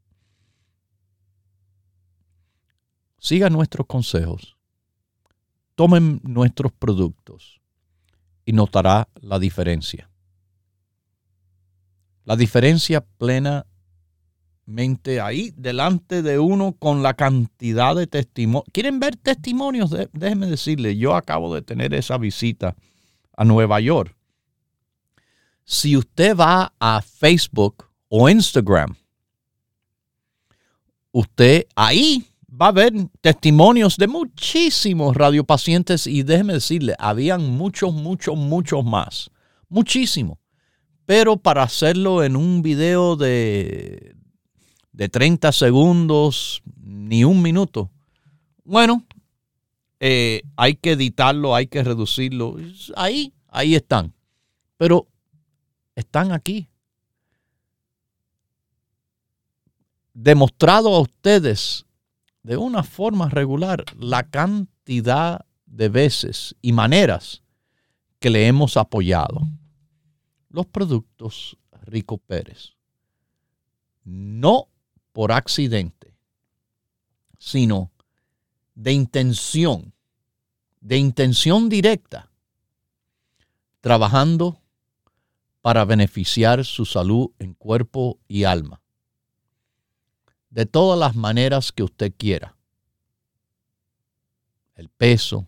Siga 3.18 3.48
nuestros 3.48 3.86
consejos. 3.86 4.55
Tomen 5.76 6.20
nuestros 6.24 6.72
productos 6.72 7.60
y 8.44 8.52
notará 8.52 9.08
la 9.20 9.38
diferencia. 9.38 10.10
La 12.24 12.34
diferencia 12.34 13.04
plenamente 13.18 13.66
ahí 15.22 15.52
delante 15.56 16.22
de 16.22 16.38
uno 16.38 16.72
con 16.72 17.02
la 17.02 17.14
cantidad 17.14 17.94
de 17.94 18.06
testimonios. 18.06 18.68
¿Quieren 18.72 18.98
ver 18.98 19.16
testimonios? 19.16 19.94
Déjenme 20.12 20.46
decirle, 20.46 20.96
yo 20.96 21.14
acabo 21.14 21.54
de 21.54 21.62
tener 21.62 21.94
esa 21.94 22.18
visita 22.18 22.74
a 23.36 23.44
Nueva 23.44 23.78
York. 23.80 24.16
Si 25.64 25.96
usted 25.96 26.36
va 26.36 26.72
a 26.80 27.02
Facebook 27.02 27.84
o 28.08 28.28
Instagram, 28.28 28.96
usted 31.12 31.66
ahí 31.74 32.26
va 32.60 32.66
a 32.66 32.68
haber 32.70 32.92
testimonios 33.20 33.96
de 33.96 34.06
muchísimos 34.06 35.16
radiopacientes 35.16 36.06
y 36.06 36.22
déjeme 36.22 36.54
decirle, 36.54 36.94
habían 36.98 37.50
muchos, 37.50 37.92
muchos, 37.92 38.36
muchos 38.36 38.84
más. 38.84 39.30
Muchísimo. 39.68 40.38
Pero 41.04 41.36
para 41.36 41.62
hacerlo 41.62 42.24
en 42.24 42.36
un 42.36 42.62
video 42.62 43.16
de, 43.16 44.16
de 44.92 45.08
30 45.08 45.52
segundos, 45.52 46.62
ni 46.82 47.24
un 47.24 47.42
minuto, 47.42 47.90
bueno, 48.64 49.04
eh, 50.00 50.42
hay 50.56 50.74
que 50.74 50.92
editarlo, 50.92 51.54
hay 51.54 51.66
que 51.66 51.82
reducirlo. 51.82 52.56
Ahí, 52.96 53.32
ahí 53.48 53.74
están. 53.74 54.12
Pero 54.76 55.06
están 55.94 56.32
aquí. 56.32 56.68
Demostrado 60.12 60.94
a 60.94 61.00
ustedes 61.00 61.85
de 62.46 62.56
una 62.56 62.84
forma 62.84 63.28
regular 63.28 63.84
la 63.98 64.22
cantidad 64.30 65.44
de 65.66 65.88
veces 65.88 66.54
y 66.62 66.70
maneras 66.70 67.42
que 68.20 68.30
le 68.30 68.46
hemos 68.46 68.76
apoyado 68.76 69.48
los 70.50 70.64
productos 70.66 71.58
Rico 71.82 72.18
Pérez. 72.18 72.74
No 74.04 74.68
por 75.12 75.32
accidente, 75.32 76.14
sino 77.36 77.90
de 78.76 78.92
intención, 78.92 79.92
de 80.80 80.98
intención 80.98 81.68
directa, 81.68 82.30
trabajando 83.80 84.60
para 85.62 85.84
beneficiar 85.84 86.64
su 86.64 86.84
salud 86.84 87.32
en 87.40 87.54
cuerpo 87.54 88.20
y 88.28 88.44
alma 88.44 88.80
de 90.56 90.64
todas 90.64 90.98
las 90.98 91.14
maneras 91.14 91.70
que 91.70 91.82
usted 91.82 92.14
quiera. 92.16 92.54
El 94.74 94.88
peso, 94.88 95.46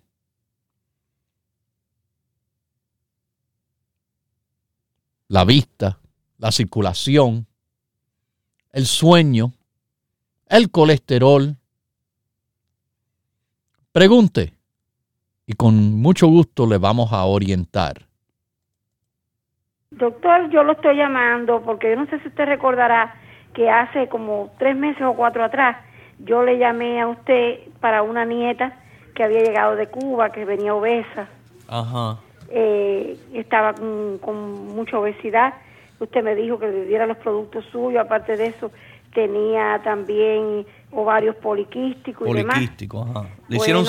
la 5.28 5.46
vista, 5.46 5.98
la 6.36 6.52
circulación, 6.52 7.46
el 8.70 8.84
sueño, 8.84 9.54
el 10.46 10.70
colesterol. 10.70 11.56
Pregunte 13.92 14.52
y 15.46 15.54
con 15.54 15.74
mucho 16.02 16.26
gusto 16.26 16.66
le 16.66 16.76
vamos 16.76 17.14
a 17.14 17.24
orientar. 17.24 18.06
Doctor, 19.90 20.50
yo 20.50 20.62
lo 20.64 20.72
estoy 20.72 20.98
llamando 20.98 21.62
porque 21.62 21.92
yo 21.92 21.96
no 21.96 22.10
sé 22.10 22.20
si 22.20 22.28
usted 22.28 22.44
recordará 22.44 23.22
que 23.58 23.68
hace 23.68 24.06
como 24.06 24.52
tres 24.56 24.76
meses 24.76 25.02
o 25.02 25.14
cuatro 25.14 25.42
atrás 25.42 25.78
yo 26.20 26.44
le 26.44 26.58
llamé 26.58 27.00
a 27.00 27.08
usted 27.08 27.58
para 27.80 28.04
una 28.04 28.24
nieta 28.24 28.78
que 29.16 29.24
había 29.24 29.40
llegado 29.40 29.74
de 29.74 29.88
Cuba, 29.88 30.30
que 30.30 30.44
venía 30.44 30.76
obesa. 30.76 31.26
Ajá. 31.66 32.20
Eh, 32.50 33.18
estaba 33.34 33.74
con, 33.74 34.74
mucha 34.76 34.96
obesidad. 34.96 35.54
Usted 35.98 36.22
me 36.22 36.36
dijo 36.36 36.60
que 36.60 36.68
le 36.68 36.84
diera 36.84 37.04
los 37.06 37.16
productos 37.16 37.64
suyos. 37.72 38.00
Aparte 38.00 38.36
de 38.36 38.46
eso, 38.46 38.70
tenía 39.12 39.80
también 39.82 40.64
ovarios 40.92 41.34
poliquísticos 41.34 42.28
y 42.28 42.34
demás. 42.34 42.54
Poliquísticos, 42.54 43.10
ajá. 43.10 43.26
Le 43.48 43.56
hicieron... 43.56 43.84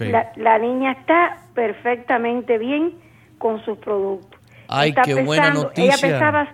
La, 0.00 0.32
la, 0.34 0.58
niña 0.58 0.92
está 0.92 1.44
perfectamente 1.54 2.58
bien 2.58 2.94
con 3.38 3.64
sus 3.64 3.78
productos. 3.78 4.40
Ay, 4.66 4.92
qué 5.04 5.22
buena 5.22 5.50
noticia. 5.50 5.94
Ella 5.94 5.96
pesaba 6.00 6.48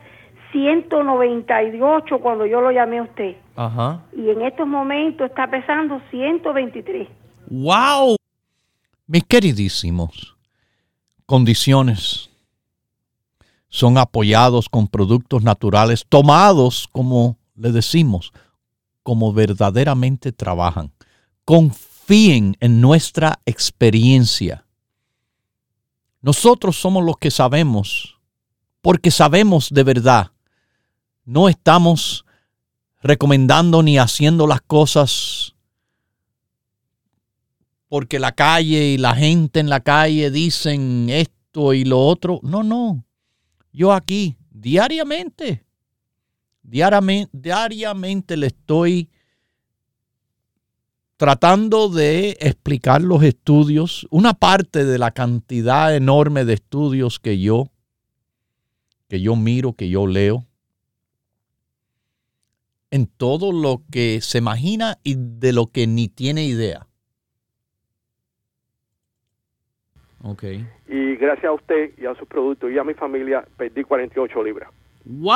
198 0.52 2.18
cuando 2.20 2.46
yo 2.46 2.60
lo 2.60 2.70
llamé 2.70 2.98
a 2.98 3.02
usted. 3.02 3.36
Ajá. 3.56 4.02
Y 4.16 4.30
en 4.30 4.42
estos 4.42 4.66
momentos 4.66 5.28
está 5.28 5.50
pesando 5.50 6.00
123. 6.10 7.08
¡Wow! 7.48 8.16
Mis 9.06 9.24
queridísimos, 9.24 10.36
condiciones 11.26 12.30
son 13.68 13.96
apoyados 13.96 14.68
con 14.68 14.86
productos 14.86 15.42
naturales 15.42 16.04
tomados, 16.08 16.86
como 16.92 17.38
le 17.56 17.72
decimos, 17.72 18.32
como 19.02 19.32
verdaderamente 19.32 20.32
trabajan. 20.32 20.92
Confíen 21.44 22.56
en 22.60 22.80
nuestra 22.80 23.40
experiencia. 23.46 24.66
Nosotros 26.20 26.76
somos 26.76 27.02
los 27.04 27.16
que 27.16 27.30
sabemos, 27.30 28.18
porque 28.82 29.10
sabemos 29.10 29.70
de 29.70 29.82
verdad 29.84 30.31
no 31.24 31.48
estamos 31.48 32.24
recomendando 33.02 33.82
ni 33.82 33.98
haciendo 33.98 34.46
las 34.46 34.60
cosas 34.62 35.54
porque 37.88 38.18
la 38.18 38.32
calle 38.32 38.92
y 38.92 38.98
la 38.98 39.14
gente 39.14 39.60
en 39.60 39.68
la 39.68 39.80
calle 39.80 40.30
dicen 40.30 41.08
esto 41.10 41.74
y 41.74 41.84
lo 41.84 42.00
otro. 42.00 42.40
No, 42.42 42.62
no. 42.62 43.04
Yo 43.70 43.92
aquí, 43.92 44.36
diariamente, 44.50 45.66
diariamente, 46.62 48.36
le 48.36 48.46
estoy 48.46 49.10
tratando 51.18 51.88
de 51.88 52.30
explicar 52.40 53.02
los 53.02 53.22
estudios, 53.22 54.06
una 54.10 54.32
parte 54.34 54.84
de 54.84 54.98
la 54.98 55.10
cantidad 55.10 55.94
enorme 55.94 56.44
de 56.44 56.54
estudios 56.54 57.18
que 57.18 57.38
yo, 57.38 57.68
que 59.08 59.20
yo 59.20 59.36
miro, 59.36 59.74
que 59.74 59.90
yo 59.90 60.06
leo 60.06 60.46
en 62.92 63.06
todo 63.06 63.52
lo 63.52 63.80
que 63.90 64.20
se 64.20 64.38
imagina 64.38 64.98
y 65.02 65.14
de 65.16 65.54
lo 65.54 65.66
que 65.72 65.86
ni 65.86 66.08
tiene 66.08 66.44
idea. 66.44 66.86
Ok. 70.22 70.44
Y 70.88 71.16
gracias 71.16 71.46
a 71.46 71.52
usted 71.52 71.92
y 71.98 72.04
a 72.04 72.14
sus 72.14 72.28
productos 72.28 72.70
y 72.70 72.78
a 72.78 72.84
mi 72.84 72.92
familia 72.92 73.44
perdí 73.56 73.82
48 73.82 74.44
libras. 74.44 74.70
¡Wow! 75.04 75.34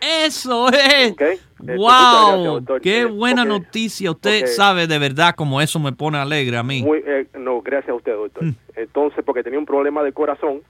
Eso 0.00 0.68
es. 0.70 1.12
Okay. 1.12 1.38
¡Wow! 1.58 2.64
¡Qué 2.82 3.04
buena 3.04 3.44
noticia! 3.44 4.10
Usted 4.10 4.46
sabe 4.46 4.86
de 4.86 4.98
verdad 4.98 5.34
cómo 5.36 5.60
eso 5.60 5.78
me 5.78 5.92
pone 5.92 6.16
alegre 6.16 6.56
a 6.56 6.62
mí. 6.62 6.84
Eh, 7.06 7.26
no, 7.38 7.60
gracias 7.60 7.90
a 7.90 7.94
usted, 7.94 8.12
doctor. 8.12 8.44
Hmm. 8.44 8.54
Entonces, 8.74 9.22
porque 9.24 9.44
tenía 9.44 9.58
un 9.58 9.66
problema 9.66 10.02
de 10.02 10.12
corazón 10.12 10.62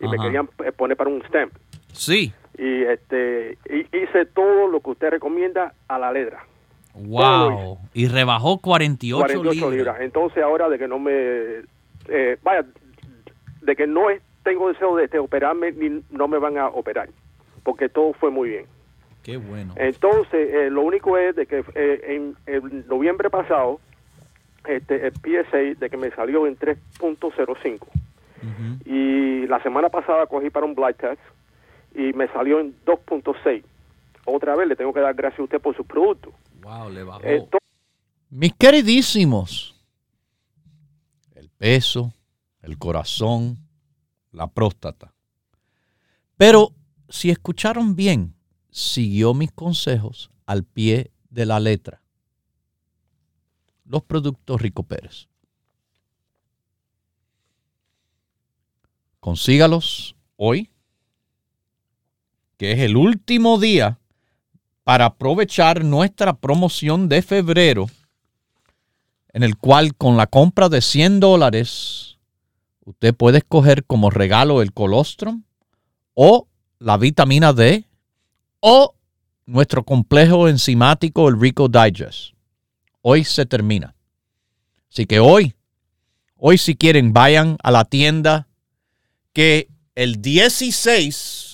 y 0.00 0.08
me 0.08 0.16
querían 0.16 0.48
eh, 0.64 0.72
poner 0.72 0.96
para 0.96 1.10
un 1.10 1.22
stamp. 1.26 1.52
Sí 1.92 2.32
y 2.58 2.82
este 2.82 3.58
hice 3.92 4.26
todo 4.26 4.68
lo 4.68 4.80
que 4.80 4.90
usted 4.90 5.10
recomienda 5.10 5.74
a 5.88 5.98
la 5.98 6.12
letra. 6.12 6.44
Wow. 6.94 7.78
Y 7.94 8.06
rebajó 8.08 8.58
48, 8.58 9.18
48 9.18 9.70
libras. 9.70 10.00
Entonces 10.00 10.42
ahora 10.42 10.68
de 10.68 10.78
que 10.78 10.88
no 10.88 10.98
me 10.98 11.12
eh, 12.08 12.36
vaya 12.42 12.66
de 13.62 13.76
que 13.76 13.86
no 13.86 14.02
tengo 14.42 14.68
deseo 14.68 14.96
de, 14.96 15.18
operarme 15.18 15.72
ni 15.72 16.02
no 16.10 16.28
me 16.28 16.38
van 16.38 16.58
a 16.58 16.68
operar 16.68 17.08
porque 17.62 17.88
todo 17.88 18.12
fue 18.14 18.30
muy 18.30 18.50
bien. 18.50 18.66
Qué 19.22 19.36
bueno. 19.36 19.72
Entonces, 19.76 20.52
eh, 20.52 20.68
lo 20.68 20.82
único 20.82 21.16
es 21.16 21.36
de 21.36 21.46
que 21.46 21.64
eh, 21.76 22.00
en, 22.08 22.36
en, 22.46 22.88
noviembre 22.88 23.30
pasado 23.30 23.78
este, 24.66 25.06
el 25.06 25.12
PSA 25.12 25.78
de 25.78 25.90
que 25.90 25.96
me 25.96 26.10
salió 26.10 26.46
en 26.46 26.58
3.05. 26.58 27.86
Y 28.84 29.46
la 29.46 29.62
semana 29.62 29.88
pasada 29.88 30.26
cogí 30.26 30.50
para 30.50 30.66
un 30.66 30.74
blind 30.74 30.96
test 30.96 31.20
y 31.94 32.12
me 32.12 32.28
salió 32.28 32.60
en 32.60 32.74
2.6. 32.84 33.62
Otra 34.24 34.54
vez 34.56 34.68
le 34.68 34.76
tengo 34.76 34.92
que 34.92 35.00
dar 35.00 35.14
gracias 35.14 35.40
a 35.40 35.44
usted 35.44 35.60
por 35.60 35.76
su 35.76 35.84
producto. 35.84 36.32
Wow, 36.62 36.90
le 36.90 37.02
bajó. 37.02 37.22
Entonces, 37.24 37.68
Mis 38.30 38.54
queridísimos, 38.54 39.74
el 41.34 41.48
peso, 41.50 42.12
el 42.62 42.78
corazón, 42.78 43.58
la 44.30 44.46
próstata. 44.46 45.12
Pero 46.36 46.72
si 47.08 47.30
escucharon 47.30 47.94
bien, 47.94 48.34
siguió 48.70 49.34
mis 49.34 49.52
consejos 49.52 50.30
al 50.46 50.64
pie 50.64 51.10
de 51.30 51.46
la 51.46 51.60
letra. 51.60 52.02
Los 53.84 54.02
productos 54.02 54.60
Rico 54.60 54.84
Pérez. 54.84 55.28
Consígalos 59.20 60.16
hoy, 60.36 60.70
que 62.62 62.70
es 62.70 62.78
el 62.78 62.96
último 62.96 63.58
día 63.58 63.98
para 64.84 65.06
aprovechar 65.06 65.84
nuestra 65.84 66.34
promoción 66.34 67.08
de 67.08 67.20
febrero, 67.20 67.86
en 69.32 69.42
el 69.42 69.56
cual 69.56 69.96
con 69.96 70.16
la 70.16 70.28
compra 70.28 70.68
de 70.68 70.80
100 70.80 71.18
dólares, 71.18 72.20
usted 72.84 73.16
puede 73.16 73.38
escoger 73.38 73.84
como 73.84 74.10
regalo 74.10 74.62
el 74.62 74.72
colostrum 74.72 75.42
o 76.14 76.46
la 76.78 76.98
vitamina 76.98 77.52
D 77.52 77.84
o 78.60 78.94
nuestro 79.44 79.82
complejo 79.82 80.48
enzimático, 80.48 81.28
el 81.28 81.40
Rico 81.40 81.66
Digest. 81.66 82.36
Hoy 83.00 83.24
se 83.24 83.44
termina. 83.44 83.96
Así 84.88 85.04
que 85.06 85.18
hoy, 85.18 85.56
hoy 86.36 86.58
si 86.58 86.76
quieren, 86.76 87.12
vayan 87.12 87.56
a 87.60 87.72
la 87.72 87.84
tienda 87.86 88.46
que 89.32 89.66
el 89.96 90.22
16 90.22 91.51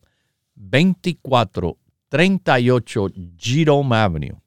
2438 0.55 3.09
Jerome 3.37 3.95
Avenue, 3.95 4.41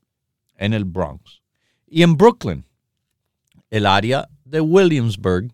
en 0.58 0.74
el 0.74 0.86
Bronx. 0.86 1.44
Y 1.86 2.02
en 2.02 2.18
Brooklyn, 2.18 2.66
el 3.70 3.86
área 3.86 4.28
de 4.44 4.60
Williamsburg, 4.60 5.54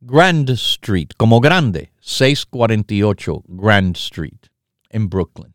Grand 0.00 0.48
Street, 0.50 1.08
como 1.16 1.40
grande, 1.40 1.90
648 2.08 3.42
Grand 3.48 3.94
Street, 3.94 4.48
en 4.88 5.10
Brooklyn. 5.10 5.54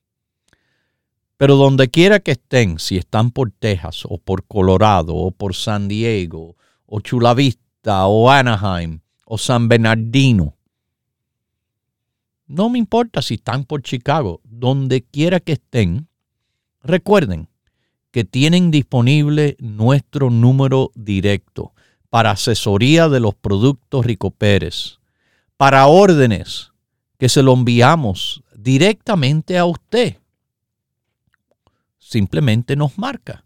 Pero 1.36 1.56
donde 1.56 1.89
quiera 1.89 2.20
que 2.20 2.34
estén, 2.34 2.78
si 2.78 2.95
están 2.95 3.32
por 3.32 3.49
Texas 3.49 4.04
o 4.08 4.20
por 4.20 4.45
Colorado 4.45 5.16
o 5.16 5.32
por 5.32 5.56
San 5.56 5.88
Diego 5.88 6.56
o 6.86 6.99
Chula 6.99 7.34
Vista 7.34 8.06
o 8.06 8.30
Anaheim 8.30 8.99
o 9.26 9.39
San 9.39 9.68
Bernardino, 9.68 10.56
no 12.45 12.70
me 12.70 12.78
importa 12.78 13.24
si 13.24 13.34
están 13.34 13.64
por 13.64 13.82
Chicago, 13.82 14.39
donde 14.43 15.01
quiera 15.01 15.39
que 15.39 15.54
estén, 15.54 16.08
recuerden 16.84 17.47
que 18.12 18.26
tienen 18.26 18.70
disponible 18.70 19.58
nuestro 19.60 20.30
número 20.30 20.91
directo 20.93 21.74
para 22.12 22.30
asesoría 22.30 23.10
de 23.10 23.20
los 23.20 23.34
productos 23.34 24.06
Rico 24.06 24.30
Pérez, 24.30 24.99
para 25.58 25.88
órdenes 25.88 26.72
que 27.18 27.28
se 27.30 27.41
lo 27.43 27.54
enviamos 27.54 28.43
directamente 28.56 29.58
a 29.58 29.66
usted. 29.66 30.18
Simplemente 31.97 32.76
nos 32.76 32.97
marca 32.97 33.45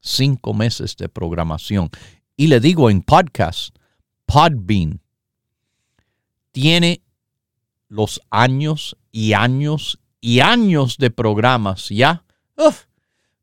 5 0.00 0.54
meses 0.54 0.96
de 0.96 1.08
programación. 1.08 1.90
Y 2.36 2.48
le 2.48 2.58
digo 2.60 2.90
en 2.90 3.02
podcast, 3.02 3.76
Podbean 4.26 5.00
tiene 6.50 7.02
los 7.88 8.20
años 8.30 8.96
y 9.10 9.34
años 9.34 10.00
y 10.20 10.40
años 10.40 10.96
de 10.96 11.10
programas 11.10 11.88
ya. 11.88 12.24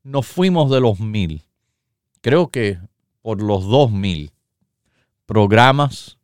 Nos 0.02 0.26
fuimos 0.26 0.70
de 0.70 0.80
los 0.80 0.98
mil. 0.98 1.42
Creo 2.20 2.50
que 2.50 2.78
por 3.22 3.42
los 3.42 3.66
dos 3.66 3.90
mil 3.90 4.32
programas 5.26 6.18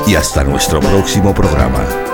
y 0.06 0.14
hasta 0.14 0.44
nuestro 0.44 0.78
próximo 0.80 1.34
programa. 1.34 2.07